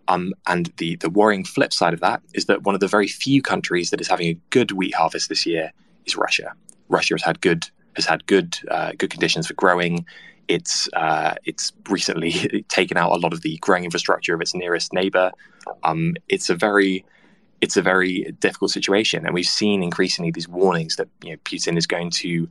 Um, 0.09 0.35
and 0.46 0.70
the, 0.76 0.96
the 0.96 1.09
worrying 1.09 1.44
flip 1.44 1.72
side 1.72 1.94
of 1.94 2.00
that 2.00 2.20
is 2.35 2.44
that 2.44 2.62
one 2.62 2.74
of 2.74 2.81
the 2.81 2.87
very 2.87 3.09
few 3.09 3.40
countries 3.40 3.90
that 3.90 4.00
is 4.00 4.09
having 4.09 4.29
a 4.29 4.38
good 4.50 4.72
wheat 4.72 4.94
harvest 4.94 5.31
this 5.31 5.46
year 5.46 5.72
is 6.05 6.16
Russia. 6.16 6.53
Russia 6.88 7.14
has 7.14 7.22
had 7.22 7.40
good 7.40 7.68
has 7.96 8.07
had 8.07 8.26
good 8.26 8.59
uh, 8.70 8.92
good 8.98 9.11
conditions 9.11 9.46
for 9.46 9.55
growing. 9.55 10.05
It's 10.48 10.88
uh, 10.92 11.35
it's 11.44 11.72
recently 11.88 12.64
taken 12.68 12.96
out 12.96 13.12
a 13.12 13.16
lot 13.16 13.33
of 13.33 13.40
the 13.40 13.57
growing 13.59 13.85
infrastructure 13.85 14.35
of 14.35 14.40
its 14.40 14.55
nearest 14.55 14.92
neighbor. 14.92 15.33
Um, 15.85 16.16
it's 16.29 16.50
a 16.50 16.55
very 16.55 17.05
it's 17.61 17.76
a 17.76 17.83
very 17.83 18.35
difficult 18.40 18.70
situation, 18.70 19.24
and 19.24 19.33
we've 19.33 19.46
seen 19.46 19.83
increasingly 19.83 20.31
these 20.31 20.48
warnings 20.48 20.96
that 20.96 21.09
you 21.22 21.31
know, 21.31 21.37
Putin 21.44 21.79
is 21.79 21.87
going 21.87 22.11
to 22.11 22.48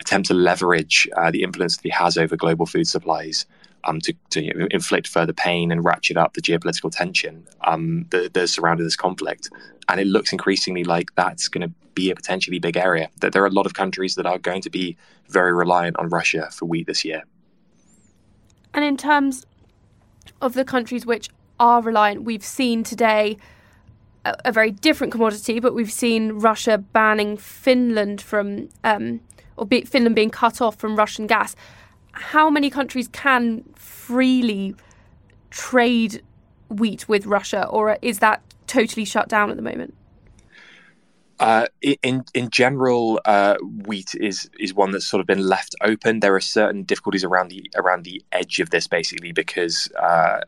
attempt 0.00 0.28
to 0.28 0.34
leverage 0.34 1.08
uh, 1.16 1.30
the 1.30 1.42
influence 1.42 1.76
that 1.76 1.82
he 1.82 1.90
has 1.90 2.16
over 2.16 2.36
global 2.36 2.66
food 2.66 2.86
supplies 2.86 3.46
um, 3.84 4.00
to, 4.00 4.14
to 4.30 4.42
you 4.42 4.54
know, 4.54 4.68
inflict 4.70 5.08
further 5.08 5.32
pain 5.32 5.70
and 5.72 5.84
ratchet 5.84 6.16
up 6.16 6.34
the 6.34 6.42
geopolitical 6.42 6.90
tension 6.90 7.46
um, 7.62 8.06
that, 8.10 8.48
surrounded 8.48 8.84
this 8.84 8.96
conflict. 8.96 9.50
And 9.88 10.00
it 10.00 10.06
looks 10.06 10.32
increasingly 10.32 10.84
like 10.84 11.14
that's 11.14 11.48
going 11.48 11.66
to 11.66 11.74
be 11.94 12.10
a 12.10 12.14
potentially 12.14 12.58
big 12.58 12.76
area. 12.76 13.08
That 13.20 13.32
there 13.32 13.42
are 13.42 13.46
a 13.46 13.50
lot 13.50 13.66
of 13.66 13.74
countries 13.74 14.14
that 14.16 14.26
are 14.26 14.38
going 14.38 14.62
to 14.62 14.70
be 14.70 14.96
very 15.28 15.52
reliant 15.52 15.96
on 15.98 16.08
Russia 16.08 16.48
for 16.52 16.66
wheat 16.66 16.86
this 16.86 17.04
year. 17.04 17.22
And 18.74 18.84
in 18.84 18.96
terms 18.96 19.46
of 20.40 20.54
the 20.54 20.64
countries 20.64 21.06
which 21.06 21.30
are 21.58 21.82
reliant, 21.82 22.22
we've 22.22 22.44
seen 22.44 22.84
today 22.84 23.38
a, 24.24 24.36
a 24.46 24.52
very 24.52 24.70
different 24.70 25.12
commodity, 25.12 25.60
but 25.60 25.74
we've 25.74 25.92
seen 25.92 26.32
Russia 26.32 26.78
banning 26.78 27.36
Finland 27.36 28.20
from, 28.20 28.68
um, 28.84 29.20
or 29.58 29.66
be, 29.66 29.82
Finland 29.82 30.16
being 30.16 30.30
cut 30.30 30.60
off 30.60 30.76
from 30.76 30.96
Russian 30.96 31.26
gas 31.26 31.54
how 32.18 32.50
many 32.50 32.70
countries 32.70 33.08
can 33.08 33.64
freely 33.74 34.74
trade 35.50 36.22
wheat 36.68 37.08
with 37.08 37.26
Russia, 37.26 37.66
or 37.68 37.98
is 38.02 38.18
that 38.18 38.42
totally 38.66 39.04
shut 39.04 39.28
down 39.28 39.50
at 39.50 39.56
the 39.56 39.62
moment? 39.62 39.94
Uh, 41.40 41.66
in 42.02 42.24
in 42.34 42.50
general, 42.50 43.20
uh, 43.24 43.54
wheat 43.86 44.14
is 44.16 44.50
is 44.58 44.74
one 44.74 44.90
that's 44.90 45.06
sort 45.06 45.20
of 45.20 45.26
been 45.26 45.46
left 45.46 45.76
open. 45.82 46.18
There 46.18 46.34
are 46.34 46.40
certain 46.40 46.82
difficulties 46.82 47.22
around 47.22 47.48
the 47.48 47.70
around 47.76 48.04
the 48.04 48.20
edge 48.32 48.58
of 48.58 48.70
this, 48.70 48.88
basically, 48.88 49.30
because 49.30 49.88
uh, 49.92 50.40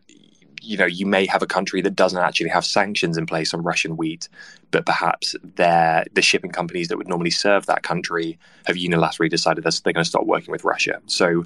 you 0.60 0.76
know, 0.76 0.86
you 0.86 1.06
may 1.06 1.26
have 1.26 1.42
a 1.42 1.46
country 1.46 1.80
that 1.82 1.96
doesn't 1.96 2.18
actually 2.18 2.50
have 2.50 2.64
sanctions 2.64 3.16
in 3.16 3.26
place 3.26 3.54
on 3.54 3.62
Russian 3.62 3.96
wheat, 3.96 4.28
but 4.70 4.86
perhaps 4.86 5.34
their 5.56 6.04
the 6.14 6.22
shipping 6.22 6.50
companies 6.50 6.88
that 6.88 6.96
would 6.98 7.08
normally 7.08 7.30
serve 7.30 7.66
that 7.66 7.82
country 7.82 8.38
have 8.66 8.76
unilaterally 8.76 9.30
decided 9.30 9.64
that 9.64 9.80
they're 9.82 9.92
going 9.92 10.04
to 10.04 10.08
stop 10.08 10.24
working 10.24 10.52
with 10.52 10.64
Russia. 10.64 11.00
So 11.06 11.44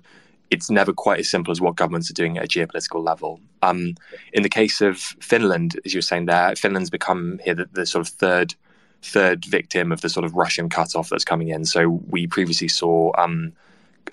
it's 0.51 0.71
never 0.71 0.93
quite 0.93 1.21
as 1.21 1.31
simple 1.31 1.51
as 1.53 1.61
what 1.61 1.77
governments 1.77 2.11
are 2.11 2.15
doing 2.15 2.39
at 2.39 2.45
a 2.45 2.49
geopolitical 2.49 3.05
level. 3.05 3.41
Um, 3.63 3.95
in 4.33 4.43
the 4.43 4.49
case 4.49 4.81
of 4.81 4.99
Finland, 4.99 5.81
as 5.85 5.95
you 5.95 5.99
were 5.99 6.03
saying 6.03 6.27
there, 6.27 6.55
Finland's 6.55 6.91
become 6.91 7.41
here 7.45 7.55
the, 7.55 7.67
the 7.73 7.87
sort 7.87 8.07
of 8.07 8.13
third 8.13 8.55
third 9.03 9.45
victim 9.45 9.93
of 9.93 10.01
the 10.01 10.09
sort 10.09 10.25
of 10.25 10.35
Russian 10.35 10.69
cutoff 10.71 11.11
that's 11.11 11.25
coming 11.25 11.49
in. 11.49 11.65
So 11.67 12.01
we 12.09 12.27
previously 12.27 12.69
saw 12.69 13.13
um, 13.19 13.53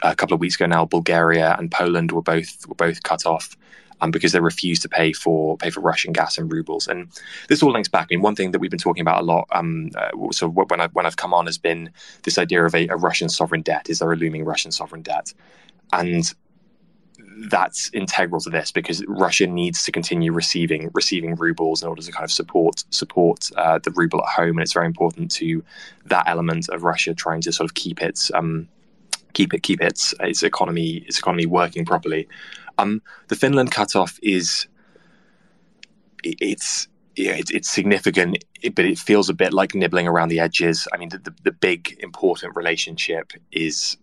a 0.03 0.15
couple 0.15 0.33
of 0.33 0.41
weeks 0.41 0.55
ago 0.55 0.65
now, 0.65 0.85
Bulgaria 0.85 1.55
and 1.57 1.71
Poland 1.71 2.11
were 2.11 2.21
both 2.21 2.67
were 2.67 2.75
both 2.75 3.03
cut 3.03 3.25
off 3.25 3.55
um, 4.01 4.11
because 4.11 4.31
they 4.31 4.39
refuse 4.39 4.79
to 4.81 4.89
pay 4.89 5.13
for 5.13 5.57
pay 5.57 5.69
for 5.69 5.79
Russian 5.79 6.11
gas 6.11 6.37
and 6.37 6.51
rubles. 6.51 6.87
And 6.87 7.07
this 7.47 7.63
all 7.63 7.71
links 7.71 7.89
back. 7.89 8.07
I 8.09 8.15
mean, 8.15 8.21
one 8.21 8.35
thing 8.35 8.51
that 8.51 8.59
we've 8.59 8.71
been 8.71 8.79
talking 8.79 9.01
about 9.01 9.21
a 9.21 9.25
lot. 9.25 9.47
Um, 9.51 9.91
uh, 9.95 10.09
so 10.31 10.49
when 10.49 10.81
I 10.81 10.87
when 10.87 11.05
I've 11.05 11.17
come 11.17 11.33
on 11.33 11.45
has 11.45 11.57
been 11.57 11.91
this 12.23 12.37
idea 12.37 12.65
of 12.65 12.75
a, 12.75 12.87
a 12.87 12.95
Russian 12.95 13.29
sovereign 13.29 13.61
debt. 13.61 13.89
Is 13.89 13.99
there 13.99 14.11
a 14.11 14.15
looming 14.15 14.43
Russian 14.43 14.71
sovereign 14.71 15.01
debt? 15.01 15.33
And 15.93 16.33
that's 17.49 17.89
integral 17.93 18.41
to 18.41 18.49
this 18.49 18.71
because 18.71 19.03
Russia 19.07 19.47
needs 19.47 19.83
to 19.83 19.91
continue 19.91 20.31
receiving 20.31 20.89
receiving 20.93 21.35
rubles 21.35 21.81
in 21.81 21.89
order 21.89 22.01
to 22.01 22.11
kind 22.11 22.23
of 22.23 22.31
support 22.31 22.83
support 22.89 23.49
uh, 23.57 23.79
the 23.79 23.91
ruble 23.91 24.21
at 24.21 24.29
home, 24.29 24.57
and 24.57 24.61
it's 24.61 24.73
very 24.73 24.85
important 24.85 25.31
to 25.31 25.63
that 26.05 26.27
element 26.27 26.69
of 26.69 26.83
Russia 26.83 27.13
trying 27.13 27.41
to 27.41 27.51
sort 27.51 27.69
of 27.69 27.73
keep 27.73 28.01
its 28.01 28.31
um, 28.33 28.67
keep 29.33 29.53
it 29.53 29.63
keep 29.63 29.81
its 29.81 30.13
its 30.19 30.43
economy 30.43 31.03
its 31.07 31.19
economy 31.19 31.45
working 31.45 31.85
properly. 31.85 32.27
Um, 32.77 33.01
the 33.27 33.36
Finland 33.36 33.71
cutoff 33.71 34.19
is 34.21 34.67
it's 36.23 36.88
yeah, 37.15 37.34
it's, 37.34 37.51
it's 37.51 37.69
significant, 37.69 38.43
but 38.73 38.86
it 38.86 38.97
feels 38.97 39.29
a 39.29 39.34
bit 39.34 39.53
like 39.53 39.75
nibbling 39.75 40.07
around 40.07 40.29
the 40.29 40.39
edges. 40.39 40.88
I 40.93 40.97
mean, 40.97 41.10
the, 41.10 41.17
the, 41.17 41.34
the 41.43 41.51
big 41.51 41.97
important 41.99 42.55
relationship 42.55 43.34
is 43.51 43.97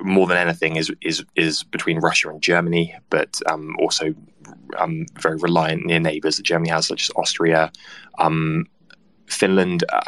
more 0.00 0.26
than 0.26 0.36
anything 0.36 0.76
is 0.76 0.90
is 1.00 1.24
is 1.36 1.62
between 1.62 1.98
Russia 1.98 2.28
and 2.30 2.42
Germany, 2.42 2.94
but 3.10 3.40
um, 3.46 3.76
also 3.78 4.14
um, 4.78 5.06
very 5.20 5.36
reliant 5.36 5.86
near 5.86 6.00
neighbours 6.00 6.36
that 6.36 6.44
Germany 6.44 6.70
has, 6.70 6.86
such 6.86 7.04
as 7.04 7.10
Austria. 7.16 7.70
Um, 8.18 8.66
Finland 9.26 9.84
uh, 9.88 10.00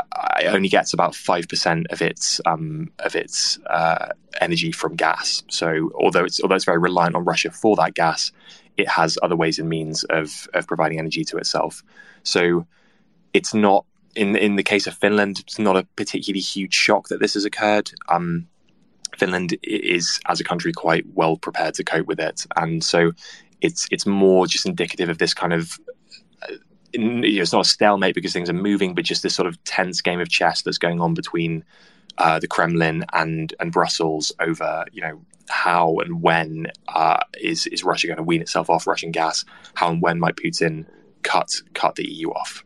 only 0.46 0.68
gets 0.68 0.92
about 0.92 1.14
five 1.14 1.48
percent 1.48 1.86
of 1.90 2.00
its 2.02 2.40
um, 2.46 2.90
of 3.00 3.14
its 3.14 3.58
uh, 3.66 4.12
energy 4.40 4.72
from 4.72 4.96
gas. 4.96 5.42
So 5.48 5.90
although 5.94 6.24
it's 6.24 6.40
although 6.40 6.54
it's 6.54 6.64
very 6.64 6.78
reliant 6.78 7.16
on 7.16 7.24
Russia 7.24 7.50
for 7.50 7.76
that 7.76 7.94
gas, 7.94 8.32
it 8.76 8.88
has 8.88 9.18
other 9.22 9.36
ways 9.36 9.58
and 9.58 9.68
means 9.68 10.04
of 10.04 10.48
of 10.54 10.66
providing 10.66 10.98
energy 10.98 11.24
to 11.24 11.36
itself. 11.36 11.82
So 12.22 12.66
it's 13.32 13.54
not 13.54 13.84
in 14.14 14.36
in 14.36 14.56
the 14.56 14.62
case 14.62 14.86
of 14.86 14.94
Finland, 14.94 15.40
it's 15.40 15.58
not 15.58 15.76
a 15.76 15.86
particularly 15.96 16.40
huge 16.40 16.74
shock 16.74 17.08
that 17.08 17.20
this 17.20 17.34
has 17.34 17.44
occurred. 17.44 17.90
Um, 18.08 18.46
Finland 19.16 19.56
is, 19.62 20.20
as 20.26 20.40
a 20.40 20.44
country, 20.44 20.72
quite 20.72 21.04
well 21.14 21.36
prepared 21.36 21.74
to 21.74 21.84
cope 21.84 22.06
with 22.06 22.20
it, 22.20 22.46
and 22.56 22.84
so 22.84 23.12
it's 23.60 23.86
it's 23.90 24.06
more 24.06 24.46
just 24.46 24.66
indicative 24.66 25.08
of 25.08 25.18
this 25.18 25.34
kind 25.34 25.52
of 25.52 25.78
it's 26.98 27.52
not 27.52 27.66
a 27.66 27.68
stalemate 27.68 28.14
because 28.14 28.32
things 28.32 28.50
are 28.50 28.54
moving, 28.54 28.94
but 28.94 29.04
just 29.04 29.22
this 29.22 29.34
sort 29.34 29.46
of 29.46 29.62
tense 29.64 30.00
game 30.00 30.20
of 30.20 30.28
chess 30.28 30.62
that's 30.62 30.78
going 30.78 31.00
on 31.00 31.14
between 31.14 31.64
uh, 32.18 32.38
the 32.38 32.48
Kremlin 32.48 33.04
and 33.12 33.54
and 33.60 33.72
Brussels 33.72 34.32
over 34.40 34.84
you 34.92 35.00
know 35.00 35.20
how 35.48 35.96
and 35.98 36.22
when 36.22 36.66
uh, 36.88 37.20
is 37.40 37.66
is 37.68 37.84
Russia 37.84 38.06
going 38.06 38.16
to 38.16 38.22
wean 38.22 38.42
itself 38.42 38.68
off 38.68 38.86
Russian 38.86 39.12
gas? 39.12 39.44
How 39.74 39.90
and 39.90 40.02
when 40.02 40.18
might 40.18 40.36
Putin 40.36 40.86
cut 41.22 41.54
cut 41.74 41.94
the 41.94 42.10
EU 42.10 42.30
off? 42.30 42.64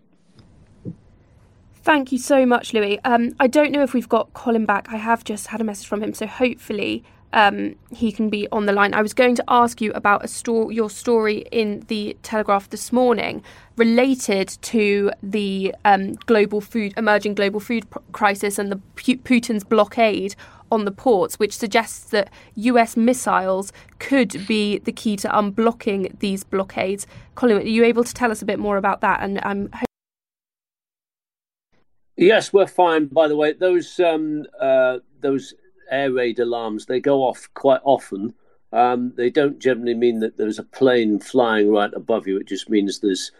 Thank 1.82 2.12
you 2.12 2.18
so 2.18 2.46
much, 2.46 2.72
Louis. 2.72 3.00
Um, 3.04 3.34
I 3.40 3.48
don't 3.48 3.72
know 3.72 3.82
if 3.82 3.92
we've 3.92 4.08
got 4.08 4.32
Colin 4.34 4.66
back. 4.66 4.88
I 4.90 4.96
have 4.96 5.24
just 5.24 5.48
had 5.48 5.60
a 5.60 5.64
message 5.64 5.88
from 5.88 6.02
him, 6.02 6.14
so 6.14 6.26
hopefully 6.26 7.02
um, 7.32 7.74
he 7.90 8.12
can 8.12 8.28
be 8.28 8.48
on 8.52 8.66
the 8.66 8.72
line. 8.72 8.94
I 8.94 9.02
was 9.02 9.14
going 9.14 9.34
to 9.36 9.44
ask 9.48 9.80
you 9.80 9.92
about 9.92 10.28
sto- 10.28 10.70
your 10.70 10.90
story 10.90 11.44
in 11.50 11.80
the 11.88 12.16
Telegraph 12.22 12.70
this 12.70 12.92
morning 12.92 13.42
related 13.76 14.48
to 14.62 15.10
the 15.22 15.74
um, 15.84 16.12
global 16.26 16.60
food, 16.60 16.92
emerging 16.96 17.34
global 17.34 17.60
food 17.60 17.88
pr- 17.90 17.98
crisis 18.12 18.58
and 18.58 18.70
the 18.70 18.80
P- 18.96 19.16
Putin's 19.16 19.64
blockade 19.64 20.34
on 20.70 20.84
the 20.84 20.90
ports, 20.90 21.38
which 21.38 21.56
suggests 21.56 22.10
that 22.10 22.30
US 22.54 22.96
missiles 22.96 23.72
could 23.98 24.46
be 24.46 24.78
the 24.78 24.92
key 24.92 25.16
to 25.16 25.28
unblocking 25.28 26.18
these 26.20 26.44
blockades. 26.44 27.06
Colin, 27.34 27.58
are 27.58 27.60
you 27.60 27.84
able 27.84 28.04
to 28.04 28.14
tell 28.14 28.30
us 28.30 28.42
a 28.42 28.46
bit 28.46 28.58
more 28.58 28.76
about 28.76 29.00
that? 29.00 29.20
And 29.22 29.40
I'm 29.42 29.70
Yes, 32.16 32.52
we're 32.52 32.66
fine. 32.66 33.06
By 33.06 33.26
the 33.28 33.36
way, 33.36 33.52
those 33.52 33.98
um, 33.98 34.44
uh, 34.60 34.98
those 35.20 35.54
air 35.92 36.12
raid 36.12 36.38
alarms, 36.38 36.86
they 36.86 37.00
go 37.00 37.20
off 37.20 37.48
quite 37.54 37.80
often. 37.84 38.34
Um, 38.72 39.12
they 39.16 39.30
don't 39.30 39.58
generally 39.58 39.94
mean 39.94 40.20
that 40.20 40.38
there's 40.38 40.58
a 40.58 40.64
plane 40.64 41.20
flying 41.20 41.70
right 41.70 41.92
above 41.94 42.26
you. 42.26 42.38
It 42.38 42.48
just 42.48 42.70
means 42.70 42.98
there's 42.98 43.30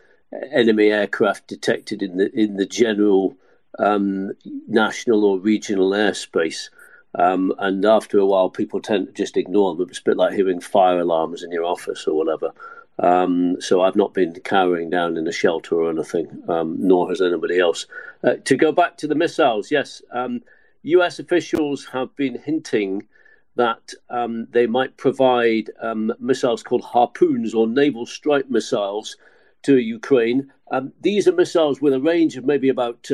enemy 0.50 0.90
aircraft 0.90 1.46
detected 1.46 2.02
in 2.02 2.16
the 2.16 2.30
in 2.38 2.56
the 2.56 2.66
general 2.66 3.36
um, 3.78 4.32
national 4.68 5.24
or 5.24 5.38
regional 5.38 5.90
airspace. 5.90 6.68
Um, 7.14 7.52
and 7.58 7.84
after 7.84 8.18
a 8.18 8.26
while, 8.26 8.48
people 8.48 8.80
tend 8.80 9.06
to 9.06 9.12
just 9.12 9.36
ignore 9.36 9.74
them. 9.74 9.88
It's 9.88 9.98
a 9.98 10.04
bit 10.04 10.16
like 10.16 10.32
hearing 10.32 10.60
fire 10.60 11.00
alarms 11.00 11.42
in 11.42 11.52
your 11.52 11.64
office 11.64 12.06
or 12.06 12.16
whatever. 12.16 12.52
Um, 12.98 13.60
so 13.60 13.82
I've 13.82 13.96
not 13.96 14.14
been 14.14 14.32
cowering 14.40 14.90
down 14.90 15.16
in 15.16 15.26
a 15.26 15.32
shelter 15.32 15.76
or 15.76 15.90
anything, 15.90 16.42
um, 16.48 16.76
nor 16.78 17.08
has 17.08 17.20
anybody 17.20 17.58
else. 17.58 17.86
Uh, 18.22 18.34
to 18.44 18.56
go 18.56 18.72
back 18.72 18.96
to 18.98 19.06
the 19.06 19.14
missiles, 19.14 19.70
yes, 19.70 20.02
um, 20.12 20.42
US 20.82 21.18
officials 21.18 21.86
have 21.86 22.14
been 22.16 22.38
hinting 22.38 23.06
that 23.54 23.92
um, 24.10 24.46
they 24.50 24.66
might 24.66 24.96
provide 24.96 25.70
um, 25.80 26.12
missiles 26.18 26.62
called 26.62 26.82
harpoons 26.82 27.54
or 27.54 27.66
naval 27.66 28.06
strike 28.06 28.50
missiles 28.50 29.16
to 29.62 29.78
Ukraine. 29.78 30.50
Um, 30.70 30.92
these 31.00 31.28
are 31.28 31.32
missiles 31.32 31.80
with 31.80 31.92
a 31.92 32.00
range 32.00 32.36
of 32.36 32.44
maybe 32.44 32.68
about 32.68 33.08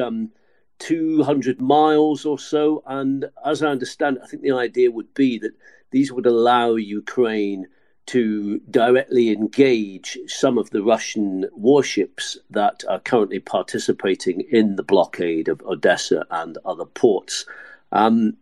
200 0.78 1.61
miles 1.61 2.24
or 2.24 2.38
so. 2.38 2.83
And 2.87 3.26
as 3.44 3.62
I 3.62 3.68
understand 3.68 4.18
I 4.22 4.26
think 4.26 4.42
the 4.42 4.52
idea 4.52 4.90
would 4.90 5.12
be 5.14 5.38
that 5.40 5.52
these 5.90 6.12
would 6.12 6.26
allow 6.26 6.76
Ukraine 6.76 7.66
to 8.09 8.59
directly 8.71 9.31
engage 9.31 10.18
some 10.27 10.57
of 10.57 10.71
the 10.71 10.83
Russian 10.83 11.47
warships 11.53 12.38
that 12.49 12.83
are 12.88 13.01
currently 13.01 13.38
participating 13.38 14.40
in 14.51 14.77
the 14.77 14.83
blockade 14.83 15.49
of 15.49 15.61
Odessa 15.62 16.25
and 16.31 16.57
other 16.64 16.87
ports. 16.87 17.44
Um, 17.92 18.38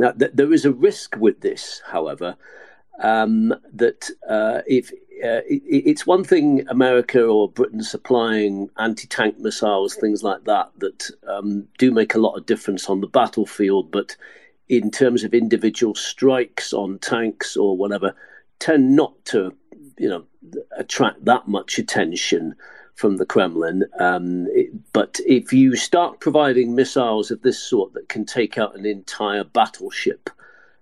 now, 0.00 0.10
th- 0.10 0.32
there 0.34 0.52
is 0.52 0.64
a 0.64 0.72
risk 0.72 1.14
with 1.16 1.40
this, 1.42 1.80
however, 1.86 2.36
um, 3.02 3.54
that 3.72 4.10
uh, 4.28 4.62
if 4.66 4.90
uh, 5.22 5.46
it, 5.46 5.62
it's 5.68 6.06
one 6.06 6.24
thing 6.24 6.66
America 6.68 7.22
or 7.22 7.48
Britain 7.48 7.84
supplying 7.84 8.68
anti 8.78 9.06
tank 9.06 9.38
missiles, 9.38 9.94
things 9.94 10.24
like 10.24 10.42
that, 10.44 10.70
that 10.78 11.08
um, 11.28 11.68
do 11.78 11.92
make 11.92 12.16
a 12.16 12.20
lot 12.20 12.34
of 12.34 12.46
difference 12.46 12.88
on 12.90 13.00
the 13.00 13.06
battlefield, 13.06 13.92
but 13.92 14.16
in 14.68 14.90
terms 14.90 15.22
of 15.22 15.34
individual 15.34 15.94
strikes 15.94 16.72
on 16.72 16.98
tanks 16.98 17.56
or 17.56 17.76
whatever, 17.76 18.12
tend 18.58 18.96
not 18.96 19.12
to, 19.26 19.54
you 19.98 20.08
know, 20.08 20.24
attract 20.76 21.24
that 21.24 21.48
much 21.48 21.78
attention 21.78 22.54
from 22.94 23.16
the 23.16 23.26
Kremlin. 23.26 23.84
Um, 23.98 24.46
it, 24.50 24.70
but 24.92 25.18
if 25.26 25.52
you 25.52 25.76
start 25.76 26.20
providing 26.20 26.74
missiles 26.74 27.30
of 27.30 27.42
this 27.42 27.58
sort 27.58 27.92
that 27.94 28.08
can 28.08 28.24
take 28.24 28.56
out 28.58 28.76
an 28.76 28.86
entire 28.86 29.44
battleship, 29.44 30.30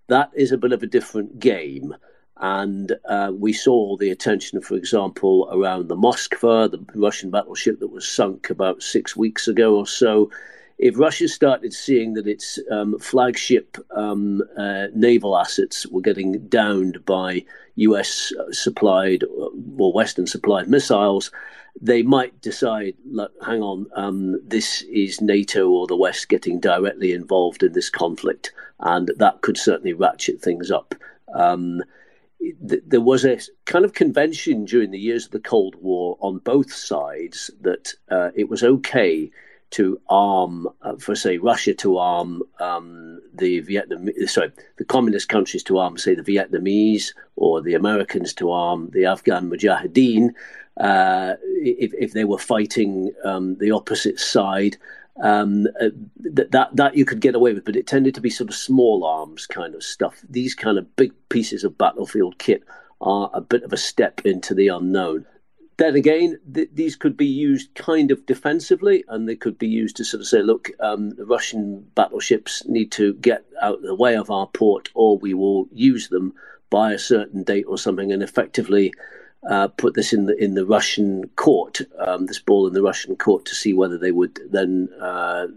that 0.09 0.31
is 0.35 0.53
a 0.53 0.59
bit 0.59 0.73
of 0.73 0.83
a 0.83 0.87
different 0.87 1.39
game. 1.39 1.95
And 2.37 2.93
uh, 3.09 3.31
we 3.33 3.53
saw 3.53 3.97
the 3.97 4.11
attention, 4.11 4.61
for 4.61 4.75
example, 4.75 5.49
around 5.53 5.89
the 5.89 5.97
Moskva, 5.97 6.71
the 6.71 6.85
Russian 6.95 7.31
battleship 7.31 7.79
that 7.81 7.89
was 7.89 8.07
sunk 8.07 8.51
about 8.51 8.83
six 8.83 9.17
weeks 9.17 9.47
ago 9.47 9.77
or 9.77 9.87
so. 9.87 10.31
If 10.83 10.99
Russia 10.99 11.29
started 11.29 11.73
seeing 11.73 12.15
that 12.15 12.27
its 12.27 12.59
um, 12.69 12.99
flagship 12.99 13.77
um, 13.95 14.43
uh, 14.59 14.89
naval 14.93 15.39
assets 15.39 15.87
were 15.87 16.01
getting 16.01 16.45
downed 16.49 17.05
by 17.07 17.45
US 17.77 18.33
supplied 18.51 19.23
or 19.79 19.93
Western 19.93 20.27
supplied 20.27 20.69
missiles, 20.69 21.31
they 21.81 22.03
might 22.03 22.41
decide, 22.41 22.97
hang 23.47 23.63
on, 23.63 23.87
um, 23.95 24.41
this 24.45 24.83
is 24.91 25.21
NATO 25.21 25.71
or 25.71 25.87
the 25.87 25.97
West 25.97 26.29
getting 26.29 26.59
directly 26.59 27.13
involved 27.13 27.63
in 27.63 27.75
this 27.75 27.89
conflict, 27.89 28.53
and 28.81 29.13
that 29.19 29.41
could 29.43 29.57
certainly 29.57 29.93
ratchet 29.93 30.43
things 30.43 30.73
up. 30.73 30.97
Um, 31.33 31.85
th- 32.69 32.83
there 32.85 33.01
was 33.01 33.25
a 33.25 33.39
kind 33.67 33.85
of 33.85 33.95
convention 33.95 34.65
during 34.65 34.91
the 34.91 34.99
years 34.99 35.27
of 35.27 35.31
the 35.31 35.39
Cold 35.39 35.77
War 35.77 36.17
on 36.19 36.39
both 36.39 36.73
sides 36.73 37.53
that 37.61 37.95
uh, 38.11 38.31
it 38.35 38.49
was 38.49 38.65
okay 38.65 39.31
to 39.73 40.01
arm, 40.09 40.69
uh, 40.83 40.97
for 40.97 41.15
say 41.15 41.39
Russia 41.39 41.75
to 41.75 41.99
arm 41.99 42.43
um, 42.61 43.21
the 43.35 43.61
Vietnam, 43.61 44.09
sorry, 44.27 44.53
the 44.77 44.85
communist 44.85 45.29
countries 45.29 45.63
to 45.65 45.79
arm, 45.79 45.99
say 45.99 46.15
the 46.15 46.23
Vietnamese, 46.23 47.13
or 47.37 47.61
the 47.61 47.75
Americans 47.75 48.33
to 48.35 48.51
arm 48.51 48.91
the 48.93 49.07
Afghan 49.07 49.51
Mujahideen, 49.51 50.31
uh, 50.79 51.35
if 51.43 51.93
if 51.95 52.13
they 52.13 52.25
were 52.25 52.39
fighting 52.39 53.13
um, 53.25 53.57
the 53.59 53.71
opposite 53.71 54.19
side. 54.19 54.77
Um, 55.23 55.67
uh, 55.79 55.91
that 56.17 56.71
that 56.73 56.97
you 56.97 57.05
could 57.05 57.21
get 57.21 57.35
away 57.35 57.53
with, 57.53 57.67
but 57.67 57.77
it 57.77 57.87
tended 57.87 58.15
to 58.15 58.23
be 58.23 58.31
sort 58.31 58.49
of 58.49 58.57
small 58.57 59.05
arms 59.05 59.47
kind 59.47 59.75
of 59.75 59.83
stuff. 59.83 60.19
These 60.31 60.55
kind 60.55 60.79
of 60.79 60.97
big 60.97 61.13
pieces 61.29 61.65
of 61.65 61.77
battlefield 61.77 62.39
kit 62.39 62.63
are 63.03 63.31
a 63.35 63.41
bit 63.43 63.63
of 63.63 63.75
a 63.75 63.77
step 63.77 64.23
into 64.25 64.55
the 64.55 64.69
unknown 64.69 65.27
then 65.83 65.97
again, 65.97 66.39
th- 66.55 66.71
these 66.73 66.95
could 66.97 67.17
be 67.17 67.27
used 67.27 67.75
kind 67.75 68.11
of 68.11 68.25
defensively, 68.27 69.05
and 69.09 69.29
they 69.29 69.35
could 69.37 69.59
be 69.59 69.67
used 69.67 69.97
to 69.97 70.05
sort 70.05 70.21
of 70.21 70.29
say, 70.29 70.41
look, 70.41 70.71
um, 70.81 71.11
the 71.11 71.27
Russian 71.27 71.87
battleships 71.95 72.65
need 72.67 72.93
to 72.93 73.15
get 73.15 73.45
out 73.61 73.77
of 73.77 73.83
the 73.83 73.95
way 73.95 74.17
of 74.17 74.31
our 74.31 74.47
port, 74.47 74.91
or 74.95 75.19
we 75.19 75.35
will 75.35 75.67
use 75.73 76.09
them 76.09 76.35
by 76.71 76.93
a 76.93 76.99
certain 76.99 77.43
date 77.43 77.67
or 77.67 77.77
something, 77.77 78.13
and 78.13 78.23
effectively 78.23 78.95
uh, 79.51 79.67
put 79.69 79.95
this 79.95 80.13
in 80.13 80.27
the 80.27 80.37
in 80.43 80.55
the 80.55 80.65
Russian 80.65 81.29
court, 81.35 81.81
um, 81.99 82.27
this 82.27 82.39
ball 82.39 82.69
in 82.69 82.75
the 82.75 82.83
Russian 82.83 83.17
court, 83.17 83.45
to 83.47 83.55
see 83.55 83.73
whether 83.73 83.99
they 83.99 84.13
would 84.13 84.39
then. 84.51 84.89
Uh, 85.01 85.49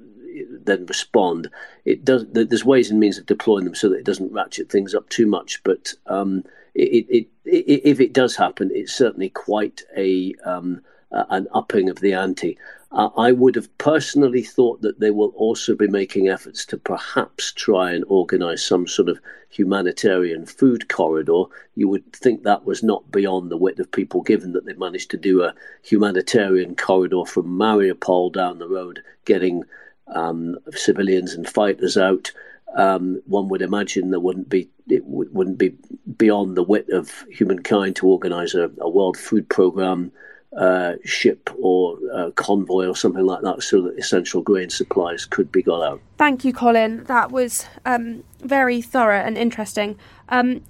then 0.65 0.85
respond. 0.87 1.49
It 1.85 2.03
does. 2.03 2.25
There's 2.29 2.65
ways 2.65 2.91
and 2.91 2.99
means 2.99 3.17
of 3.17 3.25
deploying 3.25 3.63
them 3.63 3.73
so 3.73 3.87
that 3.87 3.99
it 3.99 4.03
doesn't 4.03 4.33
ratchet 4.33 4.69
things 4.69 4.93
up 4.93 5.07
too 5.07 5.25
much. 5.25 5.63
But 5.63 5.93
um, 6.07 6.43
it, 6.75 7.05
it, 7.09 7.27
it, 7.45 7.81
if 7.85 7.99
it 7.99 8.13
does 8.13 8.35
happen, 8.35 8.69
it's 8.73 8.93
certainly 8.93 9.29
quite 9.29 9.83
a 9.95 10.35
um, 10.45 10.81
an 11.11 11.47
upping 11.53 11.89
of 11.89 11.99
the 12.01 12.13
ante. 12.13 12.57
Uh, 12.91 13.09
I 13.17 13.31
would 13.31 13.55
have 13.55 13.75
personally 13.77 14.43
thought 14.43 14.81
that 14.81 14.99
they 14.99 15.11
will 15.11 15.33
also 15.35 15.75
be 15.75 15.87
making 15.87 16.29
efforts 16.29 16.65
to 16.67 16.77
perhaps 16.77 17.51
try 17.51 17.91
and 17.91 18.03
organise 18.07 18.65
some 18.65 18.87
sort 18.87 19.09
of 19.09 19.19
humanitarian 19.49 20.45
food 20.45 20.89
corridor. 20.89 21.43
You 21.75 21.87
would 21.89 22.11
think 22.13 22.43
that 22.43 22.65
was 22.65 22.83
not 22.83 23.11
beyond 23.11 23.49
the 23.49 23.57
wit 23.57 23.79
of 23.79 23.91
people, 23.91 24.21
given 24.21 24.53
that 24.53 24.65
they 24.65 24.73
managed 24.73 25.11
to 25.11 25.17
do 25.17 25.43
a 25.43 25.53
humanitarian 25.83 26.75
corridor 26.75 27.25
from 27.25 27.57
Mariupol 27.57 28.33
down 28.33 28.59
the 28.59 28.67
road, 28.67 29.01
getting 29.25 29.63
um, 30.07 30.57
civilians 30.71 31.33
and 31.33 31.47
fighters 31.47 31.97
out 31.97 32.31
um, 32.75 33.21
one 33.25 33.47
would 33.49 33.61
imagine 33.61 34.11
there 34.11 34.19
wouldn't 34.19 34.49
be 34.49 34.69
it 34.87 35.03
w- 35.05 35.29
wouldn't 35.31 35.57
be 35.57 35.75
beyond 36.17 36.55
the 36.55 36.63
wit 36.63 36.89
of 36.89 37.25
humankind 37.29 37.95
to 37.97 38.07
organise 38.07 38.53
a, 38.53 38.69
a, 38.79 38.89
World 38.89 39.17
Food 39.17 39.49
Programme 39.49 40.11
uh, 40.55 40.93
ship 41.03 41.49
or 41.57 41.97
convoy 42.35 42.85
or 42.85 42.95
something 42.95 43.25
like 43.25 43.41
that, 43.41 43.63
so 43.63 43.81
that 43.81 43.97
essential 43.97 44.41
grain 44.41 44.69
supplies 44.69 45.25
could 45.25 45.51
be 45.51 45.61
got 45.61 45.81
out. 45.81 46.01
Thank 46.17 46.45
you, 46.45 46.53
Colin. 46.53 47.03
That 47.05 47.31
was 47.31 47.65
um, 47.85 48.23
very 48.41 48.81
thorough 48.81 49.19
and 49.19 49.37
interesting. 49.37 49.97
Um, 50.29 50.61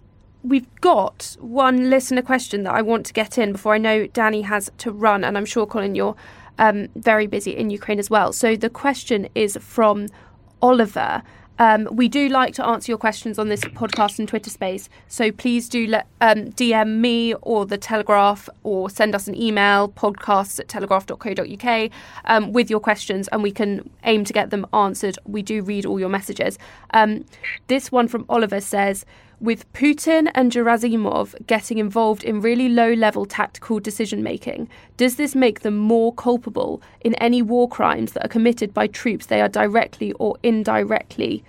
we've 0.45 0.73
got 0.81 1.35
one 1.39 1.89
listener 1.89 2.21
question 2.21 2.63
that 2.63 2.73
I 2.73 2.81
want 2.81 3.05
to 3.07 3.13
get 3.13 3.37
in 3.37 3.51
before 3.51 3.73
I 3.73 3.77
know 3.77 4.07
Danny 4.07 4.43
has 4.43 4.71
to 4.79 4.91
run, 4.91 5.23
and 5.23 5.37
I'm 5.37 5.45
sure 5.45 5.65
Colin, 5.65 5.95
you're 5.95 6.15
um, 6.57 6.87
very 6.95 7.27
busy 7.27 7.55
in 7.55 7.69
Ukraine 7.69 7.99
as 7.99 8.09
well. 8.09 8.31
So 8.31 8.55
the 8.55 8.69
question 8.69 9.27
is 9.35 9.57
from 9.61 10.07
Oliver. 10.61 11.23
Um, 11.59 11.87
we 11.91 12.07
do 12.07 12.27
like 12.27 12.53
to 12.55 12.65
answer 12.65 12.91
your 12.91 12.97
questions 12.97 13.39
on 13.39 13.47
this 13.47 13.61
podcast 13.61 14.19
and 14.19 14.27
Twitter 14.27 14.49
space, 14.49 14.89
so 15.07 15.31
please 15.31 15.69
do 15.69 15.87
let, 15.87 16.07
um, 16.21 16.51
DM 16.51 16.97
me 16.99 17.33
or 17.41 17.65
the 17.65 17.77
Telegraph 17.77 18.49
or 18.63 18.89
send 18.89 19.15
us 19.15 19.27
an 19.27 19.35
email, 19.35 19.89
podcasts 19.89 20.59
at 20.59 20.67
telegraph.co.uk, 20.67 21.89
um, 22.25 22.51
with 22.51 22.69
your 22.69 22.79
questions 22.79 23.27
and 23.29 23.41
we 23.41 23.51
can 23.51 23.89
aim 24.03 24.25
to 24.25 24.33
get 24.33 24.49
them 24.49 24.65
answered. 24.73 25.17
We 25.25 25.41
do 25.41 25.61
read 25.61 25.85
all 25.85 25.99
your 25.99 26.09
messages. 26.09 26.57
Um, 26.91 27.25
this 27.67 27.91
one 27.91 28.07
from 28.07 28.25
Oliver 28.27 28.59
says, 28.59 29.05
with 29.39 29.71
Putin 29.73 30.31
and 30.33 30.51
Gerasimov 30.51 31.35
getting 31.47 31.77
involved 31.77 32.23
in 32.23 32.41
really 32.41 32.69
low 32.69 32.93
level 32.93 33.25
tactical 33.25 33.79
decision 33.79 34.23
making, 34.23 34.69
does 34.97 35.15
this 35.15 35.35
make 35.35 35.61
them 35.61 35.77
more 35.77 36.13
culpable 36.13 36.81
in 37.01 37.15
any 37.15 37.41
war 37.41 37.67
crimes 37.67 38.13
that 38.13 38.25
are 38.25 38.29
committed 38.29 38.73
by 38.73 38.87
troops 38.87 39.25
they 39.25 39.41
are 39.41 39.49
directly 39.49 40.11
or 40.13 40.37
indirectly 40.43 41.43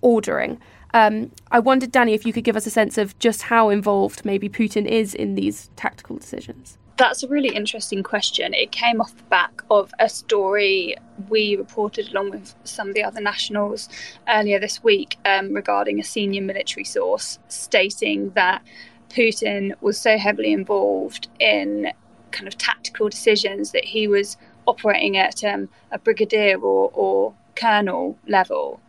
ordering? 0.00 0.60
Um, 0.94 1.30
I 1.50 1.58
wondered, 1.58 1.92
Danny, 1.92 2.14
if 2.14 2.24
you 2.24 2.32
could 2.32 2.44
give 2.44 2.56
us 2.56 2.66
a 2.66 2.70
sense 2.70 2.96
of 2.96 3.18
just 3.18 3.42
how 3.42 3.68
involved 3.68 4.24
maybe 4.24 4.48
Putin 4.48 4.86
is 4.86 5.14
in 5.14 5.34
these 5.34 5.70
tactical 5.76 6.16
decisions. 6.16 6.78
That's 6.96 7.22
a 7.22 7.28
really 7.28 7.54
interesting 7.54 8.02
question. 8.02 8.54
It 8.54 8.72
came 8.72 9.02
off 9.02 9.14
the 9.14 9.22
back 9.24 9.62
of 9.70 9.92
a 9.98 10.08
story 10.08 10.96
we 11.28 11.54
reported 11.54 12.10
along 12.10 12.30
with 12.30 12.54
some 12.64 12.88
of 12.88 12.94
the 12.94 13.04
other 13.04 13.20
nationals 13.20 13.90
earlier 14.26 14.58
this 14.58 14.82
week 14.82 15.18
um, 15.26 15.52
regarding 15.52 16.00
a 16.00 16.04
senior 16.04 16.40
military 16.40 16.84
source 16.84 17.38
stating 17.48 18.30
that 18.30 18.62
Putin 19.10 19.74
was 19.82 19.98
so 19.98 20.16
heavily 20.16 20.52
involved 20.52 21.28
in 21.38 21.92
kind 22.30 22.48
of 22.48 22.56
tactical 22.56 23.10
decisions 23.10 23.72
that 23.72 23.84
he 23.84 24.08
was 24.08 24.38
operating 24.66 25.18
at 25.18 25.44
um, 25.44 25.68
a 25.92 25.98
brigadier 25.98 26.58
or, 26.58 26.90
or 26.94 27.34
colonel 27.56 28.16
level, 28.26 28.80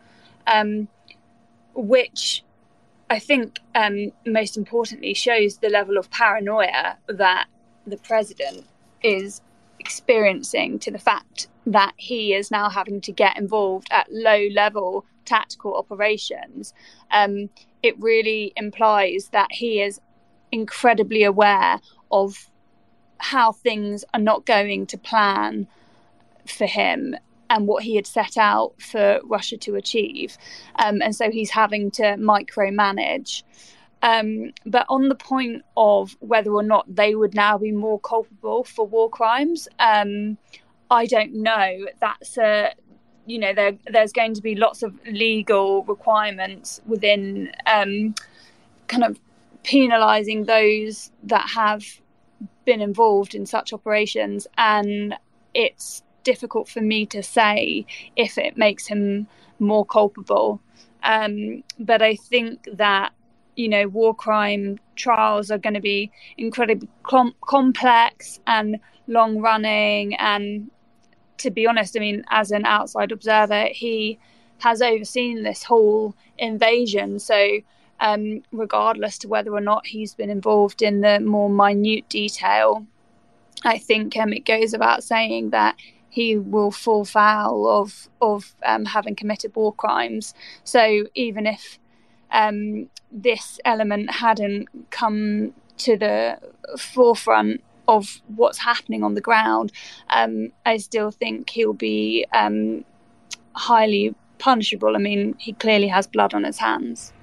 um, 0.48 0.88
which 1.76 2.44
I 3.10 3.20
think 3.20 3.60
um, 3.76 4.14
most 4.26 4.56
importantly 4.56 5.14
shows 5.14 5.58
the 5.58 5.70
level 5.70 5.98
of 5.98 6.10
paranoia 6.10 6.98
that 7.08 7.48
the 7.88 7.98
president 7.98 8.66
is 9.04 9.42
experiencing 9.80 10.80
to 10.80 10.92
the 10.92 11.00
fact 11.00 11.48
that 11.66 11.94
he 11.98 12.34
is 12.34 12.52
now 12.52 12.70
having 12.70 13.02
to 13.02 13.12
get 13.12 13.38
involved 13.38 13.88
at 13.92 14.12
low 14.12 14.48
level 14.54 15.06
tactical 15.26 15.76
operations, 15.76 16.74
um, 17.12 17.50
it 17.84 18.00
really 18.00 18.54
implies 18.56 19.30
that 19.32 19.52
he 19.52 19.82
is 19.82 20.02
incredibly 20.52 21.24
aware 21.24 21.80
of 22.12 22.50
how 23.20 23.52
things 23.52 24.06
are 24.14 24.20
not 24.20 24.46
going 24.46 24.86
to 24.88 24.98
plan 24.98 25.68
for 26.46 26.66
him 26.66 27.16
and 27.50 27.68
what 27.68 27.84
he 27.84 27.96
had 27.96 28.08
set 28.08 28.38
out 28.38 28.74
for 28.80 29.20
Russia 29.24 29.58
to 29.58 29.76
achieve. 29.76 30.38
Um, 30.78 31.02
and 31.02 31.16
so 31.16 31.32
he's 31.32 31.50
having 31.50 31.92
to 31.92 32.04
micromanage. 32.16 33.44
Um, 34.02 34.52
but 34.66 34.86
on 34.90 35.10
the 35.10 35.16
point 35.16 35.64
of 35.76 36.16
whether 36.20 36.52
or 36.52 36.64
not 36.64 36.96
they 36.96 37.16
would 37.16 37.34
now 37.34 37.58
be 37.58 37.72
more 37.72 38.00
culpable 38.00 38.64
for 38.64 38.86
war 38.86 39.10
crimes, 39.10 39.68
um, 39.80 40.38
I 40.90 41.06
don't 41.06 41.34
know. 41.34 41.88
That's 42.00 42.38
a 42.38 42.74
you 43.26 43.40
know 43.40 43.54
there, 43.54 43.74
there's 43.88 44.14
going 44.14 44.34
to 44.36 44.42
be 44.42 44.56
lots 44.56 44.84
of 44.84 44.94
legal 45.06 45.84
requirements 45.84 46.80
within 46.86 47.52
um, 47.66 48.16
kind 48.88 49.04
of 49.04 49.20
penalising 49.64 50.46
those 50.46 51.12
that 51.24 51.50
have 51.50 51.84
been 52.66 52.82
involved 52.82 53.34
in 53.34 53.46
such 53.46 53.74
operations, 53.74 54.48
and 54.58 55.16
it's 55.54 56.04
difficult 56.24 56.70
for 56.70 56.82
me 56.82 57.06
to 57.06 57.24
say 57.24 57.86
if 58.16 58.38
it 58.38 58.58
makes 58.58 58.86
him 58.88 59.28
more 59.60 59.86
culpable. 59.86 60.62
Um, 61.04 61.64
but 61.80 62.02
I 62.02 62.16
think 62.16 62.68
that 62.74 63.14
you 63.58 63.68
know, 63.68 63.88
war 63.88 64.16
crime 64.16 64.80
trials 64.96 65.52
are 65.52 65.58
going 65.58 65.74
to 65.74 65.82
be 65.82 66.12
incredibly 66.38 66.88
com- 67.04 67.36
complex 67.42 68.40
and 68.48 68.80
long 69.08 69.40
running. 69.40 70.16
And 70.16 70.70
to 71.40 71.52
be 71.52 71.68
honest, 71.68 71.98
I 71.98 72.00
mean, 72.00 72.24
as 72.30 72.52
an 72.52 72.66
outside 72.66 73.12
observer, 73.12 73.66
he 73.72 74.20
has 74.60 74.82
overseen 74.82 75.44
this 75.44 75.64
whole 75.64 76.16
invasion. 76.38 77.20
So, 77.20 77.60
um, 78.00 78.44
regardless 78.52 79.18
to 79.20 79.28
whether 79.28 79.52
or 79.52 79.62
not 79.62 79.88
he's 79.88 80.14
been 80.14 80.30
involved 80.30 80.84
in 80.84 81.02
the 81.02 81.20
more 81.20 81.50
minute 81.50 82.08
detail, 82.10 82.86
I 83.66 83.80
think 83.80 84.16
um, 84.18 84.34
it 84.34 84.46
goes 84.46 84.74
about 84.74 85.04
saying 85.04 85.50
that 85.50 85.76
he 86.10 86.38
will 86.38 86.72
fall 86.72 87.06
foul 87.06 87.68
of 87.68 88.08
of 88.22 88.56
um, 88.64 88.86
having 88.86 89.16
committed 89.16 89.56
war 89.56 89.74
crimes. 89.74 90.36
So 90.64 91.06
even 91.16 91.48
if 91.48 91.80
um, 92.32 92.90
this 93.12 93.60
element 93.66 94.12
hadn't 94.12 94.68
come 94.90 95.54
to 95.78 95.98
the 95.98 96.40
forefront 96.78 97.64
of 97.88 98.22
what's 98.36 98.58
happening 98.58 99.04
on 99.04 99.14
the 99.14 99.22
ground, 99.22 99.72
um, 100.10 100.52
I 100.66 100.78
still 100.78 101.12
think 101.12 101.50
he'll 101.50 101.74
be 101.74 102.26
um, 102.34 102.84
highly 103.54 104.14
punishable. 104.40 104.96
I 104.96 105.00
mean, 105.00 105.36
he 105.40 105.54
clearly 105.54 105.88
has 105.88 106.08
blood 106.08 106.34
on 106.34 106.44
his 106.44 106.58
hands. 106.58 107.14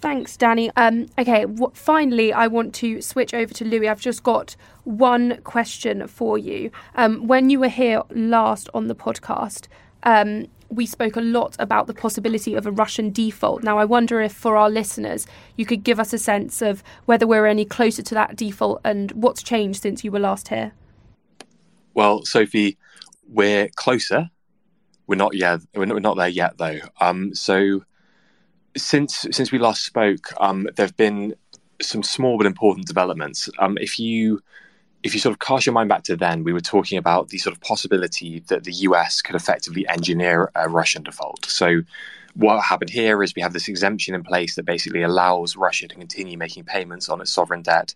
Thanks, 0.00 0.36
Danny. 0.38 0.70
Um, 0.76 1.08
okay, 1.18 1.42
w- 1.42 1.70
finally, 1.74 2.32
I 2.32 2.46
want 2.46 2.74
to 2.76 3.02
switch 3.02 3.34
over 3.34 3.52
to 3.52 3.64
Louis. 3.66 3.86
I've 3.86 4.00
just 4.00 4.22
got 4.22 4.56
one 4.84 5.42
question 5.44 6.06
for 6.06 6.38
you. 6.38 6.70
Um, 6.94 7.26
when 7.26 7.50
you 7.50 7.60
were 7.60 7.68
here 7.68 8.02
last 8.10 8.70
on 8.72 8.86
the 8.86 8.94
podcast, 8.94 9.68
um, 10.02 10.46
we 10.70 10.86
spoke 10.86 11.16
a 11.16 11.20
lot 11.20 11.56
about 11.58 11.86
the 11.86 11.94
possibility 11.94 12.54
of 12.54 12.66
a 12.66 12.70
Russian 12.70 13.10
default. 13.10 13.62
Now, 13.62 13.78
I 13.78 13.84
wonder 13.84 14.20
if 14.20 14.32
for 14.32 14.56
our 14.56 14.70
listeners, 14.70 15.26
you 15.56 15.66
could 15.66 15.82
give 15.82 15.98
us 15.98 16.12
a 16.12 16.18
sense 16.18 16.62
of 16.62 16.82
whether 17.06 17.26
we're 17.26 17.46
any 17.46 17.64
closer 17.64 18.02
to 18.02 18.14
that 18.14 18.36
default 18.36 18.80
and 18.84 19.10
what's 19.12 19.42
changed 19.42 19.82
since 19.82 20.04
you 20.04 20.12
were 20.12 20.20
last 20.20 20.48
here. 20.48 20.72
Well, 21.94 22.24
Sophie, 22.24 22.78
we're 23.28 23.68
closer. 23.74 24.30
We're 25.06 25.16
not 25.16 25.34
yet. 25.34 25.60
We're 25.74 25.86
not, 25.86 26.16
there 26.16 26.28
yet, 26.28 26.56
though. 26.58 26.78
Um, 27.00 27.34
so 27.34 27.82
since 28.76 29.26
since 29.32 29.50
we 29.50 29.58
last 29.58 29.84
spoke, 29.84 30.32
um, 30.40 30.68
there 30.76 30.86
have 30.86 30.96
been 30.96 31.34
some 31.82 32.04
small 32.04 32.36
but 32.36 32.46
important 32.46 32.86
developments. 32.86 33.48
Um, 33.58 33.76
if 33.80 33.98
you 33.98 34.40
if 35.02 35.14
you 35.14 35.20
sort 35.20 35.32
of 35.32 35.38
cast 35.38 35.66
your 35.66 35.72
mind 35.72 35.88
back 35.88 36.02
to 36.04 36.16
then, 36.16 36.44
we 36.44 36.52
were 36.52 36.60
talking 36.60 36.98
about 36.98 37.28
the 37.28 37.38
sort 37.38 37.54
of 37.54 37.60
possibility 37.62 38.40
that 38.48 38.64
the 38.64 38.72
US 38.72 39.22
could 39.22 39.34
effectively 39.34 39.86
engineer 39.88 40.50
a 40.54 40.68
Russian 40.68 41.02
default. 41.02 41.46
So 41.46 41.82
what 42.34 42.60
happened 42.62 42.90
here 42.90 43.22
is 43.22 43.34
we 43.34 43.42
have 43.42 43.52
this 43.52 43.68
exemption 43.68 44.14
in 44.14 44.22
place 44.22 44.54
that 44.54 44.64
basically 44.64 45.02
allows 45.02 45.56
Russia 45.56 45.88
to 45.88 45.94
continue 45.94 46.36
making 46.36 46.64
payments 46.64 47.08
on 47.08 47.20
its 47.20 47.32
sovereign 47.32 47.62
debt 47.62 47.94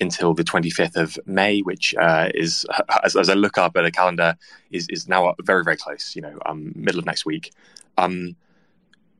until 0.00 0.34
the 0.34 0.44
25th 0.44 0.96
of 0.96 1.18
May, 1.26 1.60
which 1.60 1.94
uh, 1.96 2.28
is, 2.34 2.66
as, 3.04 3.16
as, 3.16 3.28
I 3.28 3.34
look 3.34 3.58
up 3.58 3.76
at 3.76 3.84
a 3.84 3.90
calendar, 3.90 4.36
is, 4.70 4.86
is 4.88 5.08
now 5.08 5.34
very, 5.42 5.64
very 5.64 5.76
close, 5.76 6.14
you 6.16 6.22
know, 6.22 6.38
um, 6.46 6.72
middle 6.74 6.98
of 6.98 7.06
next 7.06 7.26
week. 7.26 7.52
Um, 7.98 8.36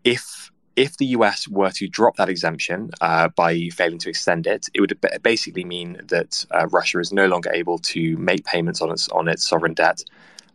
if 0.02 0.50
if 0.76 0.96
the 0.96 1.06
US 1.06 1.46
were 1.48 1.70
to 1.70 1.88
drop 1.88 2.16
that 2.16 2.28
exemption 2.28 2.90
uh, 3.00 3.28
by 3.28 3.68
failing 3.70 3.98
to 3.98 4.08
extend 4.08 4.46
it, 4.46 4.68
it 4.74 4.80
would 4.80 4.98
basically 5.22 5.64
mean 5.64 6.00
that 6.08 6.44
uh, 6.50 6.66
Russia 6.68 6.98
is 6.98 7.12
no 7.12 7.26
longer 7.26 7.52
able 7.52 7.78
to 7.78 8.16
make 8.16 8.44
payments 8.44 8.80
on 8.80 8.90
its 8.90 9.08
on 9.10 9.28
its 9.28 9.46
sovereign 9.46 9.74
debt, 9.74 10.02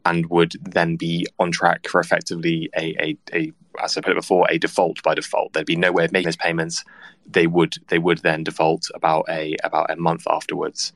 and 0.06 0.30
would 0.30 0.54
then 0.62 0.96
be 0.96 1.26
on 1.40 1.52
track 1.52 1.88
for 1.88 2.02
effectively 2.02 2.70
a, 2.76 2.96
a, 3.00 3.18
a 3.34 3.54
as 3.82 3.98
I 3.98 4.02
put 4.02 4.12
it 4.12 4.16
before, 4.16 4.46
a 4.50 4.58
default 4.58 5.02
by 5.04 5.16
default. 5.16 5.54
There'd 5.54 5.66
be 5.66 5.76
no 5.76 5.92
way 5.92 6.06
of 6.06 6.12
making 6.12 6.28
those 6.28 6.36
payments. 6.36 6.84
They 7.26 7.48
would 7.48 7.78
they 7.88 8.00
would 8.00 8.20
then 8.20 8.44
default 8.44 8.90
about 8.94 9.26
a 9.30 9.56
about 9.64 9.92
a 9.92 9.96
month 9.96 10.26
afterwards. 10.30 10.92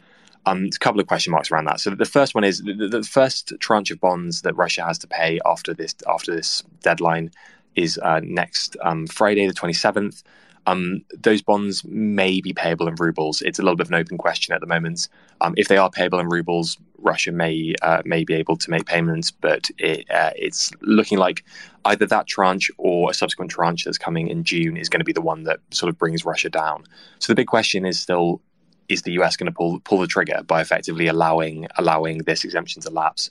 Um, 0.46 0.66
a 0.66 0.80
couple 0.80 1.00
of 1.00 1.08
question 1.08 1.32
marks 1.32 1.50
around 1.52 1.66
that. 1.66 1.80
So 1.80 1.92
the 1.92 2.04
first 2.04 2.36
one 2.36 2.44
is 2.44 2.62
the, 2.62 2.90
the 2.90 3.04
first 3.04 3.54
tranche 3.62 3.92
of 3.92 4.02
bonds 4.02 4.42
that 4.42 4.58
Russia 4.58 4.84
has 4.84 4.98
to 5.00 5.08
pay 5.08 5.40
after 5.46 5.74
this 5.74 5.96
after 6.08 6.36
this 6.36 6.64
deadline 6.82 7.32
is 7.76 7.98
uh, 8.00 8.22
next 8.24 8.78
um, 8.82 9.08
Friday, 9.08 9.48
the 9.48 9.54
27th. 9.54 10.24
Um, 10.66 11.04
those 11.14 11.42
bonds 11.42 11.84
may 11.84 12.40
be 12.40 12.54
payable 12.54 12.88
in 12.88 12.96
rubles. 12.96 13.42
It's 13.42 13.60
a 13.60 13.62
little 13.62 13.76
bit 13.76 13.88
of 13.88 13.92
an 13.92 14.00
open 14.00 14.18
question 14.18 14.54
at 14.54 14.62
the 14.62 14.68
moment. 14.68 15.10
Um, 15.42 15.54
if 15.58 15.68
they 15.68 15.78
are 15.78 15.90
payable 15.90 16.20
in 16.20 16.30
rubles, 16.30 16.78
Russia 17.00 17.32
may 17.32 17.74
uh, 17.82 18.02
may 18.06 18.24
be 18.24 18.34
able 18.34 18.56
to 18.58 18.72
make 18.72 18.86
payments, 18.86 19.30
but 19.30 19.70
it, 19.78 20.10
uh, 20.10 20.32
it's 20.36 20.72
looking 20.82 21.18
like 21.18 21.44
either 21.86 22.06
that 22.06 22.28
tranche 22.28 22.72
or 22.78 23.12
a 23.12 23.14
subsequent 23.14 23.52
tranche 23.52 23.84
that's 23.84 23.98
coming 23.98 24.30
in 24.30 24.44
June 24.44 24.78
is 24.78 24.88
going 24.88 25.02
to 25.02 25.06
be 25.06 25.12
the 25.12 25.22
one 25.22 25.44
that 25.44 25.60
sort 25.72 25.90
of 25.90 25.98
brings 25.98 26.24
Russia 26.24 26.50
down. 26.50 26.86
So 27.20 27.32
the 27.32 27.36
big 27.36 27.48
question 27.48 27.86
is 27.86 28.00
still: 28.00 28.42
Is 28.88 29.02
the 29.02 29.12
US 29.14 29.36
going 29.36 29.52
to 29.52 29.56
pull 29.56 29.82
pull 29.82 30.00
the 30.00 30.08
trigger 30.08 30.44
by 30.48 30.62
effectively 30.62 31.08
allowing 31.08 31.68
allowing 31.78 32.20
this 32.20 32.46
exemption 32.46 32.82
to 32.84 32.90
lapse? 32.90 33.30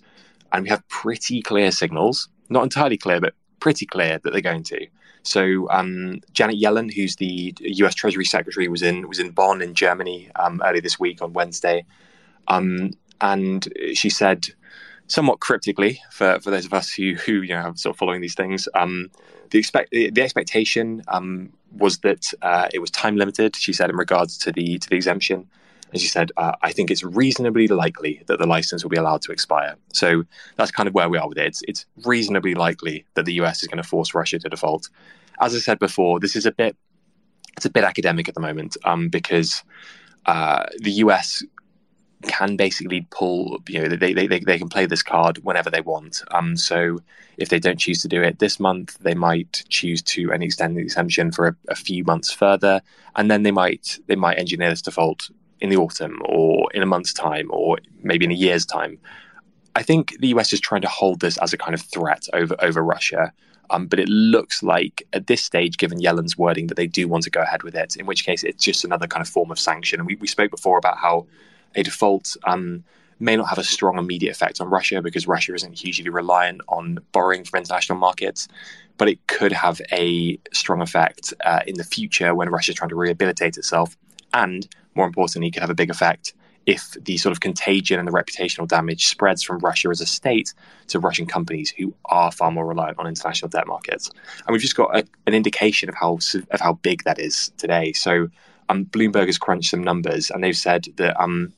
And 0.52 0.64
we 0.64 0.68
have 0.68 0.86
pretty 0.88 1.40
clear 1.40 1.70
signals, 1.70 2.28
not 2.50 2.62
entirely 2.62 2.98
clear, 2.98 3.22
but 3.22 3.34
pretty 3.62 3.86
clear 3.86 4.18
that 4.18 4.32
they're 4.32 4.40
going 4.40 4.64
to. 4.64 4.88
So 5.22 5.70
um, 5.70 6.20
Janet 6.32 6.60
Yellen, 6.60 6.92
who's 6.92 7.14
the 7.14 7.54
U.S. 7.60 7.94
Treasury 7.94 8.24
Secretary, 8.24 8.66
was 8.66 8.82
in 8.82 9.08
was 9.08 9.20
in 9.20 9.30
Bonn 9.30 9.62
in 9.62 9.72
Germany 9.74 10.28
um, 10.34 10.60
earlier 10.64 10.80
this 10.80 10.98
week 10.98 11.22
on 11.22 11.32
Wednesday, 11.32 11.84
um, 12.48 12.90
and 13.20 13.72
she 13.94 14.10
said, 14.10 14.48
somewhat 15.06 15.38
cryptically, 15.38 16.00
for, 16.10 16.40
for 16.40 16.50
those 16.50 16.66
of 16.66 16.74
us 16.74 16.92
who 16.92 17.14
who 17.14 17.34
you 17.42 17.54
know 17.54 17.62
have 17.62 17.78
sort 17.78 17.94
of 17.94 17.98
following 17.98 18.20
these 18.20 18.34
things, 18.34 18.68
um, 18.74 19.12
the 19.50 19.60
expect 19.60 19.92
the, 19.92 20.10
the 20.10 20.22
expectation 20.22 21.04
um, 21.06 21.52
was 21.78 21.98
that 21.98 22.34
uh, 22.42 22.66
it 22.74 22.80
was 22.80 22.90
time 22.90 23.16
limited. 23.16 23.54
She 23.54 23.72
said 23.72 23.90
in 23.90 23.96
regards 23.96 24.36
to 24.38 24.50
the 24.50 24.78
to 24.78 24.88
the 24.90 24.96
exemption, 24.96 25.46
and 25.92 26.00
she 26.00 26.08
said, 26.08 26.32
uh, 26.38 26.52
I 26.62 26.72
think 26.72 26.90
it's 26.90 27.04
reasonably 27.04 27.68
likely 27.68 28.22
that 28.26 28.38
the 28.38 28.46
license 28.46 28.82
will 28.82 28.90
be 28.90 28.96
allowed 28.96 29.22
to 29.22 29.32
expire. 29.32 29.76
So 29.92 30.24
that's 30.56 30.70
kind 30.70 30.88
of 30.88 30.94
where 30.94 31.08
we 31.08 31.18
are 31.18 31.28
with 31.28 31.38
it. 31.38 31.46
It's, 31.46 31.62
it's 31.68 31.86
reasonably 32.04 32.54
likely 32.54 33.04
that 33.14 33.26
the 33.26 33.34
US 33.34 33.62
is 33.62 33.68
going 33.68 33.82
to 33.82 33.88
force 33.88 34.14
Russia 34.14 34.38
to 34.38 34.48
default. 34.48 34.88
As 35.40 35.54
I 35.54 35.58
said 35.58 35.78
before, 35.78 36.18
this 36.18 36.34
is 36.34 36.46
a 36.46 36.52
bit 36.52 36.76
it's 37.54 37.66
a 37.66 37.70
bit 37.70 37.84
academic 37.84 38.28
at 38.28 38.34
the 38.34 38.40
moment 38.40 38.78
um, 38.84 39.10
because 39.10 39.62
uh, 40.24 40.64
the 40.78 40.92
US 40.92 41.44
can 42.22 42.56
basically 42.56 43.06
pull, 43.10 43.58
you 43.68 43.82
know, 43.82 43.88
they, 43.88 44.14
they, 44.14 44.26
they, 44.26 44.38
they 44.38 44.58
can 44.58 44.70
play 44.70 44.86
this 44.86 45.02
card 45.02 45.38
whenever 45.44 45.68
they 45.68 45.82
want. 45.82 46.22
Um, 46.30 46.56
so 46.56 47.00
if 47.36 47.50
they 47.50 47.58
don't 47.58 47.78
choose 47.78 48.00
to 48.02 48.08
do 48.08 48.22
it 48.22 48.38
this 48.38 48.58
month, 48.58 48.96
they 49.00 49.14
might 49.14 49.64
choose 49.68 50.00
to 50.02 50.30
extend 50.30 50.76
the 50.76 50.80
exemption 50.80 51.30
for 51.30 51.48
a, 51.48 51.56
a, 51.68 51.74
few 51.74 52.04
months 52.04 52.32
further, 52.32 52.80
and 53.16 53.30
then 53.30 53.42
they 53.42 53.50
might 53.50 53.98
they 54.06 54.16
might 54.16 54.38
engineer 54.38 54.70
this 54.70 54.82
default 54.82 55.30
in 55.62 55.70
the 55.70 55.76
autumn 55.76 56.20
or 56.26 56.68
in 56.74 56.82
a 56.82 56.86
month's 56.86 57.14
time 57.14 57.48
or 57.50 57.78
maybe 58.02 58.24
in 58.24 58.32
a 58.32 58.34
year's 58.34 58.66
time. 58.66 58.98
I 59.76 59.82
think 59.82 60.18
the 60.18 60.28
US 60.28 60.52
is 60.52 60.60
trying 60.60 60.82
to 60.82 60.88
hold 60.88 61.20
this 61.20 61.38
as 61.38 61.52
a 61.52 61.56
kind 61.56 61.72
of 61.72 61.80
threat 61.80 62.26
over 62.34 62.54
over 62.58 62.82
Russia. 62.82 63.32
Um, 63.70 63.86
but 63.86 63.98
it 63.98 64.08
looks 64.08 64.62
like 64.62 65.02
at 65.14 65.28
this 65.28 65.42
stage, 65.42 65.78
given 65.78 66.00
Yellen's 66.00 66.36
wording, 66.36 66.66
that 66.66 66.74
they 66.74 66.86
do 66.86 67.08
want 67.08 67.24
to 67.24 67.30
go 67.30 67.40
ahead 67.40 67.62
with 67.62 67.74
it. 67.74 67.96
In 67.96 68.04
which 68.04 68.26
case, 68.26 68.42
it's 68.42 68.62
just 68.62 68.84
another 68.84 69.06
kind 69.06 69.22
of 69.22 69.28
form 69.28 69.50
of 69.50 69.58
sanction. 69.58 69.98
And 69.98 70.06
we, 70.06 70.16
we 70.16 70.26
spoke 70.26 70.50
before 70.50 70.76
about 70.76 70.98
how 70.98 71.26
a 71.74 71.82
default 71.82 72.36
um, 72.44 72.84
may 73.18 73.34
not 73.34 73.48
have 73.48 73.56
a 73.56 73.64
strong 73.64 73.96
immediate 73.96 74.32
effect 74.32 74.60
on 74.60 74.68
Russia 74.68 75.00
because 75.00 75.26
Russia 75.26 75.54
isn't 75.54 75.78
hugely 75.78 76.10
reliant 76.10 76.60
on 76.68 76.98
borrowing 77.12 77.44
from 77.44 77.60
international 77.60 77.96
markets, 77.96 78.46
but 78.98 79.08
it 79.08 79.26
could 79.28 79.52
have 79.52 79.80
a 79.90 80.38
strong 80.52 80.82
effect 80.82 81.32
uh, 81.46 81.60
in 81.66 81.76
the 81.76 81.84
future 81.84 82.34
when 82.34 82.50
Russia 82.50 82.72
is 82.72 82.76
trying 82.76 82.90
to 82.90 82.96
rehabilitate 82.96 83.56
itself 83.56 83.96
and 84.34 84.68
more 84.94 85.06
importantly, 85.06 85.50
could 85.50 85.62
have 85.62 85.70
a 85.70 85.74
big 85.74 85.90
effect 85.90 86.34
if 86.64 86.96
the 87.02 87.16
sort 87.16 87.32
of 87.32 87.40
contagion 87.40 87.98
and 87.98 88.06
the 88.06 88.12
reputational 88.12 88.68
damage 88.68 89.06
spreads 89.06 89.42
from 89.42 89.58
Russia 89.58 89.88
as 89.88 90.00
a 90.00 90.06
state 90.06 90.54
to 90.86 91.00
Russian 91.00 91.26
companies 91.26 91.70
who 91.70 91.92
are 92.04 92.30
far 92.30 92.52
more 92.52 92.66
reliant 92.66 92.98
on 92.98 93.06
international 93.06 93.48
debt 93.48 93.66
markets. 93.66 94.10
And 94.46 94.52
we've 94.52 94.62
just 94.62 94.76
got 94.76 94.96
a, 94.96 95.04
an 95.26 95.34
indication 95.34 95.88
of 95.88 95.96
how 95.96 96.18
of 96.50 96.60
how 96.60 96.74
big 96.74 97.02
that 97.04 97.18
is 97.18 97.50
today. 97.56 97.92
So 97.92 98.28
um, 98.68 98.84
Bloomberg 98.86 99.26
has 99.26 99.38
crunched 99.38 99.70
some 99.70 99.82
numbers, 99.82 100.30
and 100.30 100.42
they've 100.42 100.56
said 100.56 100.86
that 100.96 101.20
um, 101.20 101.52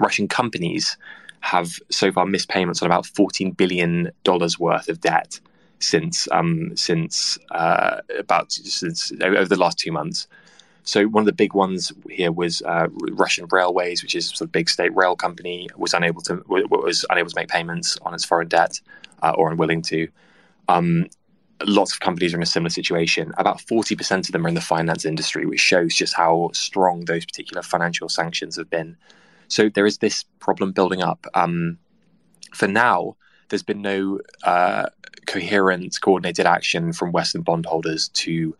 Russian 0.00 0.26
companies 0.26 0.96
have 1.40 1.70
so 1.90 2.10
far 2.12 2.26
missed 2.26 2.48
payments 2.48 2.82
on 2.82 2.86
about 2.86 3.06
fourteen 3.06 3.52
billion 3.52 4.10
dollars 4.24 4.58
worth 4.58 4.88
of 4.88 5.00
debt 5.00 5.40
since 5.78 6.28
um, 6.32 6.76
since 6.76 7.38
uh, 7.52 8.00
about 8.18 8.50
since 8.52 9.12
over 9.22 9.44
the 9.44 9.56
last 9.56 9.78
two 9.78 9.92
months. 9.92 10.26
So 10.84 11.04
one 11.06 11.22
of 11.22 11.26
the 11.26 11.32
big 11.32 11.54
ones 11.54 11.92
here 12.10 12.32
was 12.32 12.60
uh, 12.62 12.88
Russian 13.12 13.46
Railways, 13.50 14.02
which 14.02 14.14
is 14.14 14.26
sort 14.26 14.42
of 14.42 14.52
big 14.52 14.68
state 14.68 14.94
rail 14.96 15.14
company, 15.14 15.68
was 15.76 15.94
unable 15.94 16.22
to 16.22 16.42
was 16.48 17.06
unable 17.08 17.30
to 17.30 17.36
make 17.36 17.48
payments 17.48 17.96
on 18.02 18.14
its 18.14 18.24
foreign 18.24 18.48
debt 18.48 18.80
uh, 19.22 19.32
or 19.36 19.50
unwilling 19.50 19.82
to. 19.82 20.08
Um, 20.68 21.06
lots 21.64 21.92
of 21.92 22.00
companies 22.00 22.34
are 22.34 22.36
in 22.38 22.42
a 22.42 22.46
similar 22.46 22.70
situation. 22.70 23.32
About 23.38 23.60
forty 23.60 23.94
percent 23.94 24.28
of 24.28 24.32
them 24.32 24.44
are 24.44 24.48
in 24.48 24.54
the 24.54 24.60
finance 24.60 25.04
industry, 25.04 25.46
which 25.46 25.60
shows 25.60 25.94
just 25.94 26.14
how 26.14 26.50
strong 26.52 27.04
those 27.04 27.24
particular 27.24 27.62
financial 27.62 28.08
sanctions 28.08 28.56
have 28.56 28.68
been. 28.68 28.96
So 29.48 29.68
there 29.68 29.86
is 29.86 29.98
this 29.98 30.24
problem 30.40 30.72
building 30.72 31.02
up. 31.02 31.26
Um, 31.34 31.78
for 32.54 32.66
now, 32.66 33.16
there's 33.48 33.62
been 33.62 33.82
no 33.82 34.18
uh, 34.44 34.86
coherent, 35.26 36.00
coordinated 36.00 36.46
action 36.46 36.92
from 36.92 37.12
Western 37.12 37.42
bondholders 37.42 38.08
to 38.08 38.56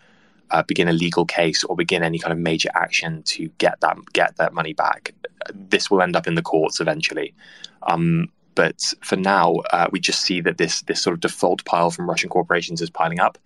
uh, 0.52 0.62
begin 0.62 0.88
a 0.88 0.92
legal 0.92 1.24
case 1.24 1.64
or 1.64 1.74
begin 1.76 2.02
any 2.02 2.18
kind 2.18 2.32
of 2.32 2.38
major 2.38 2.70
action 2.74 3.22
to 3.24 3.48
get 3.58 3.80
that 3.80 3.96
get 4.12 4.36
that 4.36 4.52
money 4.54 4.74
back. 4.74 5.14
This 5.52 5.90
will 5.90 6.02
end 6.02 6.14
up 6.16 6.26
in 6.26 6.34
the 6.34 6.42
courts 6.42 6.80
eventually. 6.80 7.34
Um, 7.82 8.28
but 8.54 8.80
for 9.00 9.16
now, 9.16 9.56
uh, 9.72 9.88
we 9.90 9.98
just 9.98 10.20
see 10.22 10.40
that 10.42 10.58
this 10.58 10.82
this 10.82 11.02
sort 11.02 11.14
of 11.14 11.20
default 11.20 11.64
pile 11.64 11.90
from 11.90 12.08
Russian 12.08 12.28
corporations 12.28 12.82
is 12.82 12.90
piling 12.90 13.18
up, 13.18 13.38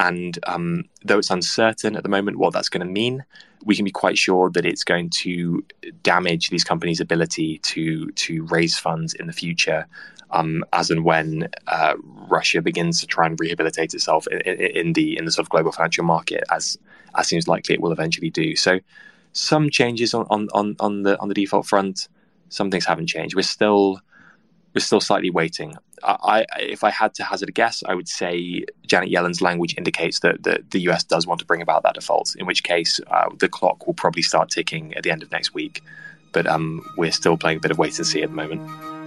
And 0.00 0.38
um, 0.46 0.84
though 1.04 1.18
it's 1.18 1.30
uncertain 1.30 1.94
at 1.94 2.02
the 2.02 2.08
moment 2.08 2.38
what 2.38 2.54
that's 2.54 2.70
going 2.70 2.86
to 2.86 2.90
mean, 2.90 3.22
we 3.66 3.76
can 3.76 3.84
be 3.84 3.90
quite 3.90 4.16
sure 4.16 4.48
that 4.50 4.64
it's 4.64 4.82
going 4.82 5.10
to 5.10 5.62
damage 6.02 6.48
these 6.48 6.64
companies' 6.64 7.00
ability 7.00 7.58
to 7.58 8.10
to 8.12 8.44
raise 8.46 8.78
funds 8.78 9.12
in 9.12 9.26
the 9.26 9.34
future, 9.34 9.86
um, 10.32 10.64
as 10.72 10.90
and 10.90 11.04
when 11.04 11.50
uh, 11.66 11.94
Russia 12.04 12.62
begins 12.62 13.00
to 13.00 13.06
try 13.06 13.26
and 13.26 13.38
rehabilitate 13.40 13.94
itself 13.94 14.26
in, 14.28 14.40
in, 14.40 14.92
the 14.92 15.18
in 15.18 15.24
the 15.24 15.32
sort 15.32 15.44
of 15.44 15.50
global 15.50 15.72
financial 15.72 16.04
market, 16.04 16.44
as 16.50 16.78
as 17.16 17.26
seems 17.26 17.48
likely 17.48 17.74
it 17.74 17.80
will 17.80 17.92
eventually 17.92 18.30
do. 18.30 18.56
So, 18.56 18.80
some 19.32 19.70
changes 19.70 20.14
on 20.14 20.26
on 20.30 20.76
on, 20.78 21.02
the 21.02 21.18
on 21.20 21.28
the 21.28 21.34
default 21.34 21.66
front. 21.66 22.08
Some 22.48 22.70
things 22.70 22.84
haven't 22.84 23.06
changed. 23.06 23.34
We're 23.36 23.42
still 23.42 24.00
we're 24.74 24.80
still 24.80 25.00
slightly 25.00 25.30
waiting. 25.30 25.76
I, 26.02 26.46
if 26.58 26.82
I 26.82 26.90
had 26.90 27.14
to 27.16 27.24
hazard 27.24 27.48
a 27.50 27.52
guess, 27.52 27.82
I 27.86 27.94
would 27.94 28.08
say 28.08 28.64
Janet 28.86 29.10
Yellen's 29.10 29.42
language 29.42 29.74
indicates 29.76 30.20
that, 30.20 30.44
that 30.44 30.70
the 30.70 30.80
US 30.88 31.04
does 31.04 31.26
want 31.26 31.40
to 31.40 31.46
bring 31.46 31.60
about 31.60 31.82
that 31.82 31.94
default, 31.94 32.34
in 32.38 32.46
which 32.46 32.62
case 32.62 33.00
uh, 33.08 33.28
the 33.38 33.48
clock 33.48 33.86
will 33.86 33.94
probably 33.94 34.22
start 34.22 34.48
ticking 34.48 34.94
at 34.94 35.02
the 35.02 35.10
end 35.10 35.22
of 35.22 35.30
next 35.30 35.52
week. 35.52 35.82
But 36.32 36.46
um, 36.46 36.86
we're 36.96 37.12
still 37.12 37.36
playing 37.36 37.58
a 37.58 37.60
bit 37.60 37.70
of 37.70 37.78
wait 37.78 37.98
and 37.98 38.06
see 38.06 38.22
at 38.22 38.30
the 38.30 38.36
moment. 38.36 38.99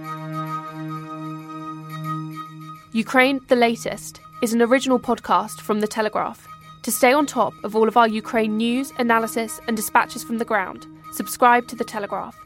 Ukraine 2.94 3.40
the 3.48 3.56
Latest 3.56 4.20
is 4.40 4.52
an 4.52 4.62
original 4.62 5.00
podcast 5.00 5.60
from 5.60 5.80
The 5.80 5.88
Telegraph. 5.88 6.46
To 6.84 6.92
stay 6.92 7.12
on 7.12 7.26
top 7.26 7.52
of 7.64 7.74
all 7.74 7.88
of 7.88 7.96
our 7.96 8.06
Ukraine 8.06 8.56
news, 8.56 8.92
analysis, 8.98 9.60
and 9.66 9.76
dispatches 9.76 10.22
from 10.22 10.38
the 10.38 10.44
ground, 10.44 10.86
subscribe 11.10 11.66
to 11.66 11.74
The 11.74 11.82
Telegraph. 11.82 12.38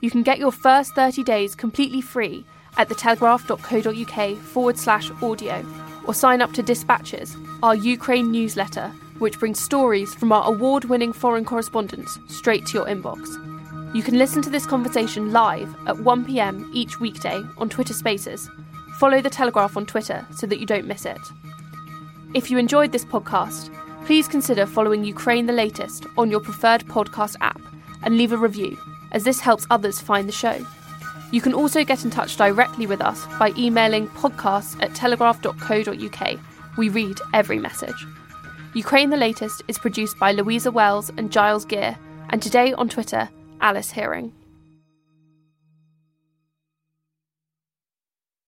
You 0.00 0.12
can 0.12 0.22
get 0.22 0.38
your 0.38 0.52
first 0.52 0.94
30 0.94 1.24
days 1.24 1.56
completely 1.56 2.00
free 2.00 2.46
at 2.76 2.88
thetelegraph.co.uk 2.88 4.38
forward 4.38 4.78
slash 4.78 5.10
audio 5.20 5.66
or 6.06 6.14
sign 6.14 6.40
up 6.40 6.52
to 6.52 6.62
Dispatches, 6.62 7.36
our 7.64 7.74
Ukraine 7.74 8.30
newsletter, 8.30 8.92
which 9.18 9.40
brings 9.40 9.58
stories 9.58 10.14
from 10.14 10.30
our 10.30 10.48
award 10.48 10.84
winning 10.84 11.12
foreign 11.12 11.44
correspondents 11.44 12.16
straight 12.28 12.64
to 12.66 12.78
your 12.78 12.86
inbox. 12.86 13.26
You 13.92 14.04
can 14.04 14.18
listen 14.18 14.40
to 14.42 14.50
this 14.50 14.66
conversation 14.66 15.32
live 15.32 15.74
at 15.88 15.96
1pm 15.96 16.70
each 16.72 17.00
weekday 17.00 17.42
on 17.58 17.68
Twitter 17.68 17.94
Spaces. 17.94 18.48
Follow 18.98 19.20
The 19.20 19.28
Telegraph 19.28 19.76
on 19.76 19.84
Twitter 19.84 20.26
so 20.34 20.46
that 20.46 20.58
you 20.58 20.64
don't 20.64 20.86
miss 20.86 21.04
it. 21.04 21.20
If 22.32 22.50
you 22.50 22.56
enjoyed 22.56 22.92
this 22.92 23.04
podcast, 23.04 23.70
please 24.06 24.26
consider 24.26 24.64
following 24.64 25.04
Ukraine 25.04 25.44
the 25.44 25.52
Latest 25.52 26.06
on 26.16 26.30
your 26.30 26.40
preferred 26.40 26.86
podcast 26.86 27.36
app 27.42 27.60
and 28.02 28.16
leave 28.16 28.32
a 28.32 28.38
review, 28.38 28.78
as 29.12 29.24
this 29.24 29.40
helps 29.40 29.66
others 29.68 30.00
find 30.00 30.26
the 30.26 30.32
show. 30.32 30.64
You 31.30 31.42
can 31.42 31.52
also 31.52 31.84
get 31.84 32.04
in 32.04 32.10
touch 32.10 32.38
directly 32.38 32.86
with 32.86 33.02
us 33.02 33.26
by 33.38 33.52
emailing 33.58 34.08
podcasts 34.08 34.82
at 34.82 34.94
telegraph.co.uk. 34.94 36.40
We 36.78 36.88
read 36.88 37.18
every 37.34 37.58
message. 37.58 38.06
Ukraine 38.72 39.10
the 39.10 39.16
Latest 39.18 39.62
is 39.68 39.78
produced 39.78 40.18
by 40.18 40.32
Louisa 40.32 40.70
Wells 40.70 41.10
and 41.18 41.30
Giles 41.30 41.66
Gear, 41.66 41.98
and 42.30 42.40
today 42.40 42.72
on 42.72 42.88
Twitter, 42.88 43.28
Alice 43.60 43.90
Hearing. 43.90 44.32